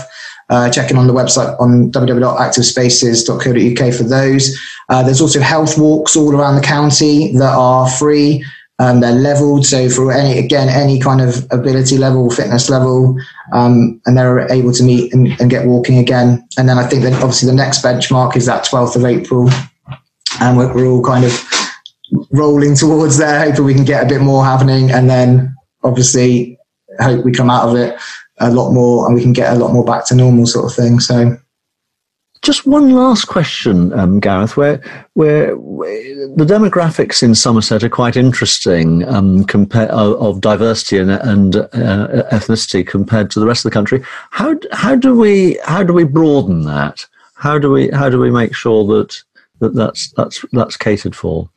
uh, 0.49 0.69
checking 0.69 0.97
on 0.97 1.07
the 1.07 1.13
website 1.13 1.59
on 1.59 1.91
www.activespaces.co.uk 1.91 3.93
for 3.93 4.03
those. 4.03 4.59
Uh, 4.89 5.03
there's 5.03 5.21
also 5.21 5.39
health 5.39 5.77
walks 5.77 6.15
all 6.15 6.35
around 6.35 6.55
the 6.55 6.61
county 6.61 7.31
that 7.33 7.55
are 7.55 7.87
free. 7.89 8.43
Um, 8.79 9.01
they're 9.01 9.11
leveled, 9.11 9.65
so 9.65 9.89
for 9.89 10.13
any 10.13 10.39
again 10.39 10.69
any 10.69 11.01
kind 11.01 11.19
of 11.19 11.45
ability 11.51 11.97
level, 11.97 12.31
fitness 12.31 12.69
level, 12.69 13.19
um, 13.51 13.99
and 14.05 14.17
they're 14.17 14.49
able 14.49 14.71
to 14.71 14.83
meet 14.83 15.13
and, 15.13 15.37
and, 15.41 15.49
get 15.49 15.65
walking 15.65 15.97
again. 15.97 16.47
And 16.57 16.69
then 16.69 16.77
I 16.77 16.87
think 16.87 17.03
that 17.03 17.11
obviously 17.15 17.49
the 17.49 17.55
next 17.55 17.83
benchmark 17.83 18.37
is 18.37 18.45
that 18.45 18.63
12th 18.63 18.95
of 18.95 19.03
April, 19.03 19.49
and 20.39 20.57
we're, 20.57 20.73
we're 20.73 20.87
all 20.87 21.03
kind 21.03 21.25
of 21.25 21.45
rolling 22.31 22.75
towards 22.75 23.17
there, 23.17 23.45
hoping 23.45 23.65
we 23.65 23.73
can 23.73 23.85
get 23.85 24.03
a 24.03 24.09
bit 24.09 24.21
more 24.21 24.43
happening, 24.43 24.91
and 24.91 25.09
then 25.09 25.55
obviously 25.83 26.57
hope 26.99 27.23
we 27.23 27.31
come 27.31 27.49
out 27.49 27.69
of 27.69 27.75
it 27.75 27.99
a 28.39 28.51
lot 28.51 28.71
more 28.71 29.05
and 29.05 29.15
we 29.15 29.21
can 29.21 29.33
get 29.33 29.53
a 29.53 29.59
lot 29.59 29.73
more 29.73 29.85
back 29.85 30.05
to 30.07 30.15
normal 30.15 30.45
sort 30.45 30.65
of 30.65 30.75
thing. 30.75 30.99
So 30.99 31.37
just 32.41 32.65
one 32.65 32.91
last 32.91 33.25
question, 33.25 33.91
um, 33.93 34.19
Gareth. 34.19 34.55
Where, 34.55 34.77
where, 35.13 35.57
where, 35.57 36.27
the 36.35 36.45
demographics 36.45 37.21
in 37.21 37.35
Somerset 37.35 37.83
are 37.83 37.89
quite 37.89 38.15
interesting 38.15 39.03
um, 39.09 39.45
of, 39.53 39.73
of, 39.73 40.41
diversity 40.41 40.99
and, 40.99 41.11
and 41.11 41.57
uh, 41.57 42.23
ethnicity 42.31 42.87
compared 42.87 43.29
to 43.31 43.41
the 43.41 43.45
rest 43.45 43.65
of 43.65 43.71
the 43.71 43.73
country. 43.73 44.03
How 44.31 44.55
how 44.71 44.95
do 44.95 45.15
we 45.15 45.59
how 45.65 45.83
do 45.83 45.91
we 45.91 46.05
broaden 46.05 46.63
that? 46.63 47.05
How 47.35 47.59
do 47.59 47.71
we 47.71 47.89
how 47.89 48.09
do 48.09 48.19
we 48.19 48.31
make 48.31 48.55
sure 48.55 48.85
that, 48.85 49.21
that 49.59 49.75
that's 49.75 50.11
that's 50.13 50.45
that's 50.51 50.77
catered 50.77 51.15
for? 51.15 51.49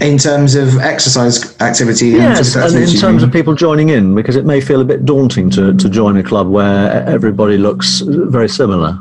in 0.00 0.18
terms 0.18 0.54
of 0.54 0.78
exercise 0.78 1.60
activity 1.60 2.10
yes 2.10 2.54
and 2.54 2.76
in 2.76 2.96
terms 2.96 3.24
of 3.24 3.32
people 3.32 3.56
joining 3.56 3.88
in 3.88 4.14
because 4.14 4.36
it 4.36 4.44
may 4.44 4.60
feel 4.60 4.80
a 4.80 4.84
bit 4.84 5.04
daunting 5.04 5.50
to, 5.50 5.74
to 5.74 5.88
join 5.88 6.16
a 6.16 6.22
club 6.22 6.48
where 6.48 7.04
everybody 7.08 7.58
looks 7.58 7.98
very 8.06 8.48
similar. 8.48 8.96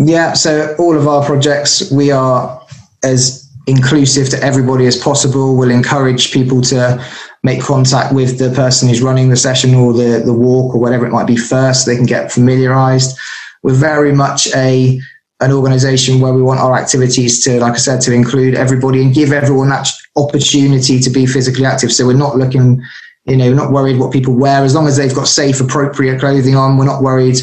Yeah 0.00 0.32
so 0.32 0.74
all 0.80 0.98
of 0.98 1.06
our 1.06 1.24
projects 1.24 1.92
we 1.92 2.10
are 2.10 2.60
as 3.04 3.46
inclusive 3.66 4.28
to 4.30 4.42
everybody 4.42 4.86
as 4.86 4.96
possible. 4.96 5.56
We'll 5.56 5.70
encourage 5.70 6.32
people 6.32 6.60
to 6.62 7.04
make 7.42 7.60
contact 7.60 8.14
with 8.14 8.38
the 8.38 8.50
person 8.50 8.88
who's 8.88 9.02
running 9.02 9.28
the 9.28 9.36
session 9.36 9.74
or 9.74 9.92
the, 9.92 10.22
the 10.24 10.32
walk 10.32 10.74
or 10.74 10.80
whatever 10.80 11.06
it 11.06 11.10
might 11.10 11.26
be 11.26 11.36
first 11.36 11.84
so 11.84 11.90
they 11.90 11.96
can 11.96 12.06
get 12.06 12.32
familiarized. 12.32 13.16
We're 13.62 13.74
very 13.74 14.12
much 14.12 14.48
a 14.54 15.00
an 15.40 15.52
organization 15.52 16.20
where 16.20 16.32
we 16.32 16.42
want 16.42 16.60
our 16.60 16.76
activities 16.76 17.44
to, 17.44 17.60
like 17.60 17.74
I 17.74 17.78
said, 17.78 18.00
to 18.02 18.12
include 18.12 18.54
everybody 18.54 19.02
and 19.02 19.14
give 19.14 19.32
everyone 19.32 19.68
that 19.70 19.88
opportunity 20.16 20.98
to 21.00 21.10
be 21.10 21.26
physically 21.26 21.66
active. 21.66 21.92
So 21.92 22.06
we're 22.06 22.14
not 22.14 22.36
looking 22.36 22.82
You 23.28 23.36
know, 23.36 23.52
not 23.52 23.72
worried 23.72 23.98
what 23.98 24.12
people 24.12 24.38
wear 24.38 24.62
as 24.62 24.72
long 24.72 24.86
as 24.86 24.96
they've 24.96 25.12
got 25.12 25.26
safe, 25.26 25.60
appropriate 25.60 26.20
clothing 26.20 26.54
on. 26.54 26.78
We're 26.78 26.92
not 26.92 27.02
worried, 27.02 27.38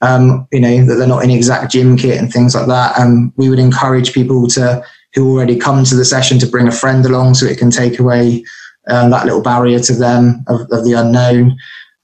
um, 0.00 0.48
you 0.50 0.60
know, 0.60 0.84
that 0.84 0.96
they're 0.96 1.14
not 1.14 1.22
in 1.22 1.30
exact 1.30 1.70
gym 1.70 1.96
kit 1.96 2.18
and 2.18 2.28
things 2.28 2.56
like 2.56 2.66
that. 2.66 2.98
And 2.98 3.32
we 3.36 3.48
would 3.48 3.60
encourage 3.60 4.12
people 4.12 4.48
to 4.48 4.82
who 5.14 5.30
already 5.30 5.56
come 5.56 5.84
to 5.84 5.94
the 5.94 6.04
session 6.04 6.40
to 6.40 6.50
bring 6.50 6.66
a 6.66 6.72
friend 6.72 7.06
along 7.06 7.34
so 7.34 7.46
it 7.46 7.58
can 7.58 7.70
take 7.70 8.00
away 8.00 8.44
uh, 8.90 9.08
that 9.10 9.26
little 9.26 9.40
barrier 9.40 9.78
to 9.78 9.94
them 9.94 10.44
of, 10.48 10.62
of 10.72 10.82
the 10.82 10.94
unknown. 10.94 11.56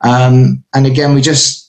Um, 0.03 0.63
and 0.73 0.87
again, 0.87 1.13
we 1.13 1.21
just 1.21 1.64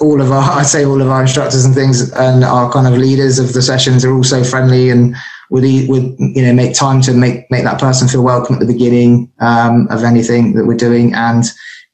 all 0.00 0.20
of 0.20 0.30
our, 0.30 0.50
I'd 0.58 0.66
say 0.66 0.84
all 0.84 1.00
of 1.00 1.08
our 1.08 1.22
instructors 1.22 1.64
and 1.64 1.74
things 1.74 2.12
and 2.12 2.44
our 2.44 2.70
kind 2.72 2.86
of 2.86 2.98
leaders 2.98 3.38
of 3.38 3.52
the 3.52 3.62
sessions 3.62 4.04
are 4.04 4.12
also 4.12 4.44
friendly 4.44 4.90
and 4.90 5.16
would, 5.50 5.62
would 5.88 6.16
you 6.18 6.42
know, 6.42 6.52
make 6.52 6.74
time 6.74 7.00
to 7.02 7.14
make, 7.14 7.50
make 7.50 7.64
that 7.64 7.80
person 7.80 8.08
feel 8.08 8.22
welcome 8.22 8.56
at 8.56 8.60
the 8.60 8.66
beginning 8.66 9.32
um, 9.40 9.88
of 9.90 10.04
anything 10.04 10.54
that 10.54 10.66
we're 10.66 10.76
doing 10.76 11.14
and 11.14 11.44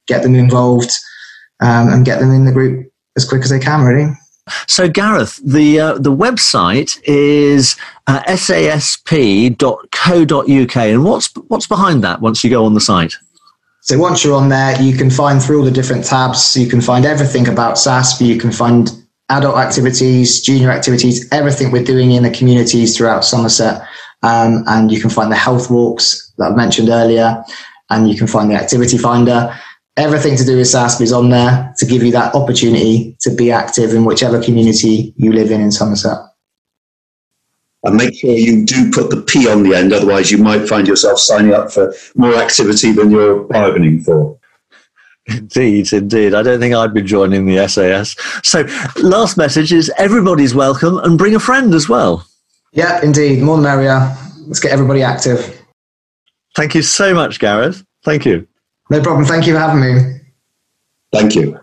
get 0.07 0.23
them 0.23 0.35
involved 0.35 0.91
um, 1.61 1.89
and 1.89 2.05
get 2.05 2.21
them 2.21 2.33
in 2.33 2.45
the 2.45 2.53
group 2.53 2.91
as 3.17 3.29
quick 3.29 3.43
as 3.43 3.51
they 3.51 3.61
can, 3.61 3.85
really. 3.85 4.13
So, 4.67 4.89
Gareth, 4.89 5.41
the 5.43 5.81
uh, 5.81 5.95
the 5.95 6.15
website 6.15 7.01
is 7.05 7.77
uh, 8.07 8.37
sasp.co.uk, 8.37 9.57
and 10.77 11.05
what's 11.05 11.35
what's 11.49 11.67
behind 11.67 12.05
that? 12.05 12.21
Once 12.21 12.45
you 12.45 12.51
go 12.51 12.67
on 12.67 12.75
the 12.75 12.81
site, 12.81 13.15
so 13.85 13.99
once 13.99 14.25
you're 14.25 14.35
on 14.35 14.49
there, 14.49 14.81
you 14.81 14.97
can 14.97 15.11
find 15.11 15.43
through 15.43 15.59
all 15.59 15.65
the 15.65 15.71
different 15.71 16.07
tabs. 16.07 16.57
You 16.57 16.67
can 16.67 16.81
find 16.81 17.05
everything 17.05 17.49
about 17.49 17.75
SASP. 17.75 18.27
You 18.27 18.39
can 18.39 18.51
find 18.51 18.91
adult 19.29 19.59
activities, 19.59 20.41
junior 20.41 20.71
activities, 20.71 21.29
everything 21.31 21.71
we're 21.71 21.85
doing 21.85 22.13
in 22.13 22.23
the 22.23 22.31
communities 22.31 22.97
throughout 22.97 23.27
Somerset. 23.27 23.83
Um, 24.23 24.65
and 24.69 24.91
you 24.91 25.03
can 25.03 25.11
find 25.11 25.31
the 25.31 25.37
health 25.37 25.71
walks 25.71 26.33
that 26.39 26.53
I 26.53 26.55
mentioned 26.55 26.89
earlier, 26.89 27.45
and 27.91 28.09
you 28.09 28.17
can 28.17 28.27
find 28.27 28.51
the 28.51 28.55
activity 28.55 28.97
finder. 28.97 29.55
Everything 29.99 30.35
to 30.39 30.47
do 30.47 30.57
with 30.57 30.67
SASP 30.67 31.03
is 31.03 31.13
on 31.13 31.29
there 31.29 31.75
to 31.77 31.85
give 31.85 32.03
you 32.03 32.13
that 32.13 32.35
opportunity 32.35 33.19
to 33.21 33.31
be 33.35 33.53
active 33.53 33.93
in 33.93 34.07
whichever 34.07 34.43
community 34.43 35.13
you 35.19 35.31
live 35.31 35.51
in 35.51 35.61
in 35.61 35.71
Somerset 35.71 36.17
and 37.85 37.97
make 37.97 38.15
sure 38.15 38.31
you 38.31 38.65
do 38.65 38.91
put 38.91 39.11
the 39.11 39.21
P 39.21 39.49
on 39.49 39.63
the 39.63 39.75
end. 39.75 39.93
Otherwise, 39.93 40.31
you 40.31 40.39
might 40.39 40.67
find 40.69 40.89
yourself 40.89 41.19
signing 41.19 41.53
up 41.53 41.71
for 41.71 41.95
more 42.17 42.35
activity 42.35 42.93
than 42.93 43.11
you're 43.11 43.45
bargaining 43.45 44.01
for. 44.01 44.39
Indeed, 45.27 45.93
indeed. 45.93 46.35
I 46.35 46.43
don't 46.43 46.61
think 46.61 46.75
I'd 46.75 46.93
be 46.93 47.03
joining 47.03 47.47
the 47.47 47.67
SAS. 47.69 48.17
So, 48.43 48.67
last 49.03 49.37
message 49.37 49.73
is 49.73 49.91
everybody's 49.97 50.55
welcome 50.55 50.99
and 50.99 51.17
bring 51.17 51.35
a 51.35 51.41
friend 51.41 51.73
as 51.75 51.89
well. 51.89 52.27
Yeah, 52.73 53.03
indeed. 53.03 53.43
More 53.43 53.57
the 53.57 53.63
merrier. 53.63 54.15
Let's 54.47 54.61
get 54.61 54.73
everybody 54.73 55.03
active. 55.03 55.63
Thank 56.57 56.75
you 56.75 56.83
so 56.83 57.15
much, 57.15 57.39
Gareth. 57.39 57.85
Thank 58.03 58.27
you. 58.27 58.47
No 58.91 59.01
problem. 59.01 59.25
Thank 59.25 59.47
you 59.47 59.55
for 59.55 59.61
having 59.61 59.81
me. 59.81 60.21
Thank 61.13 61.35
you. 61.35 61.59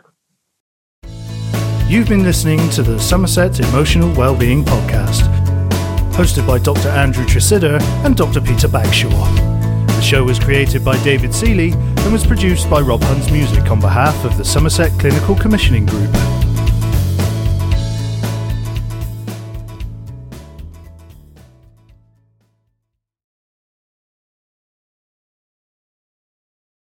You've 1.87 2.07
been 2.07 2.23
listening 2.23 2.69
to 2.71 2.83
the 2.83 2.99
Somerset 2.99 3.59
Emotional 3.59 4.11
Wellbeing 4.15 4.63
Podcast 4.63 5.40
hosted 6.13 6.45
by 6.45 6.57
Dr. 6.57 6.89
Andrew 6.89 7.25
Tresidder 7.25 7.81
and 8.05 8.15
Dr. 8.15 8.41
Peter 8.41 8.67
Bagshaw. 8.67 9.09
The 9.87 10.01
show 10.01 10.23
was 10.23 10.39
created 10.39 10.83
by 10.83 11.01
David 11.03 11.33
Seeley 11.33 11.71
and 11.71 12.11
was 12.11 12.25
produced 12.25 12.69
by 12.69 12.81
Rob 12.81 13.01
Hunt's 13.03 13.31
Music 13.31 13.69
on 13.71 13.79
behalf 13.79 14.25
of 14.25 14.37
the 14.37 14.45
Somerset 14.45 14.91
Clinical 14.99 15.35
Commissioning 15.35 15.85
Group. 15.85 16.11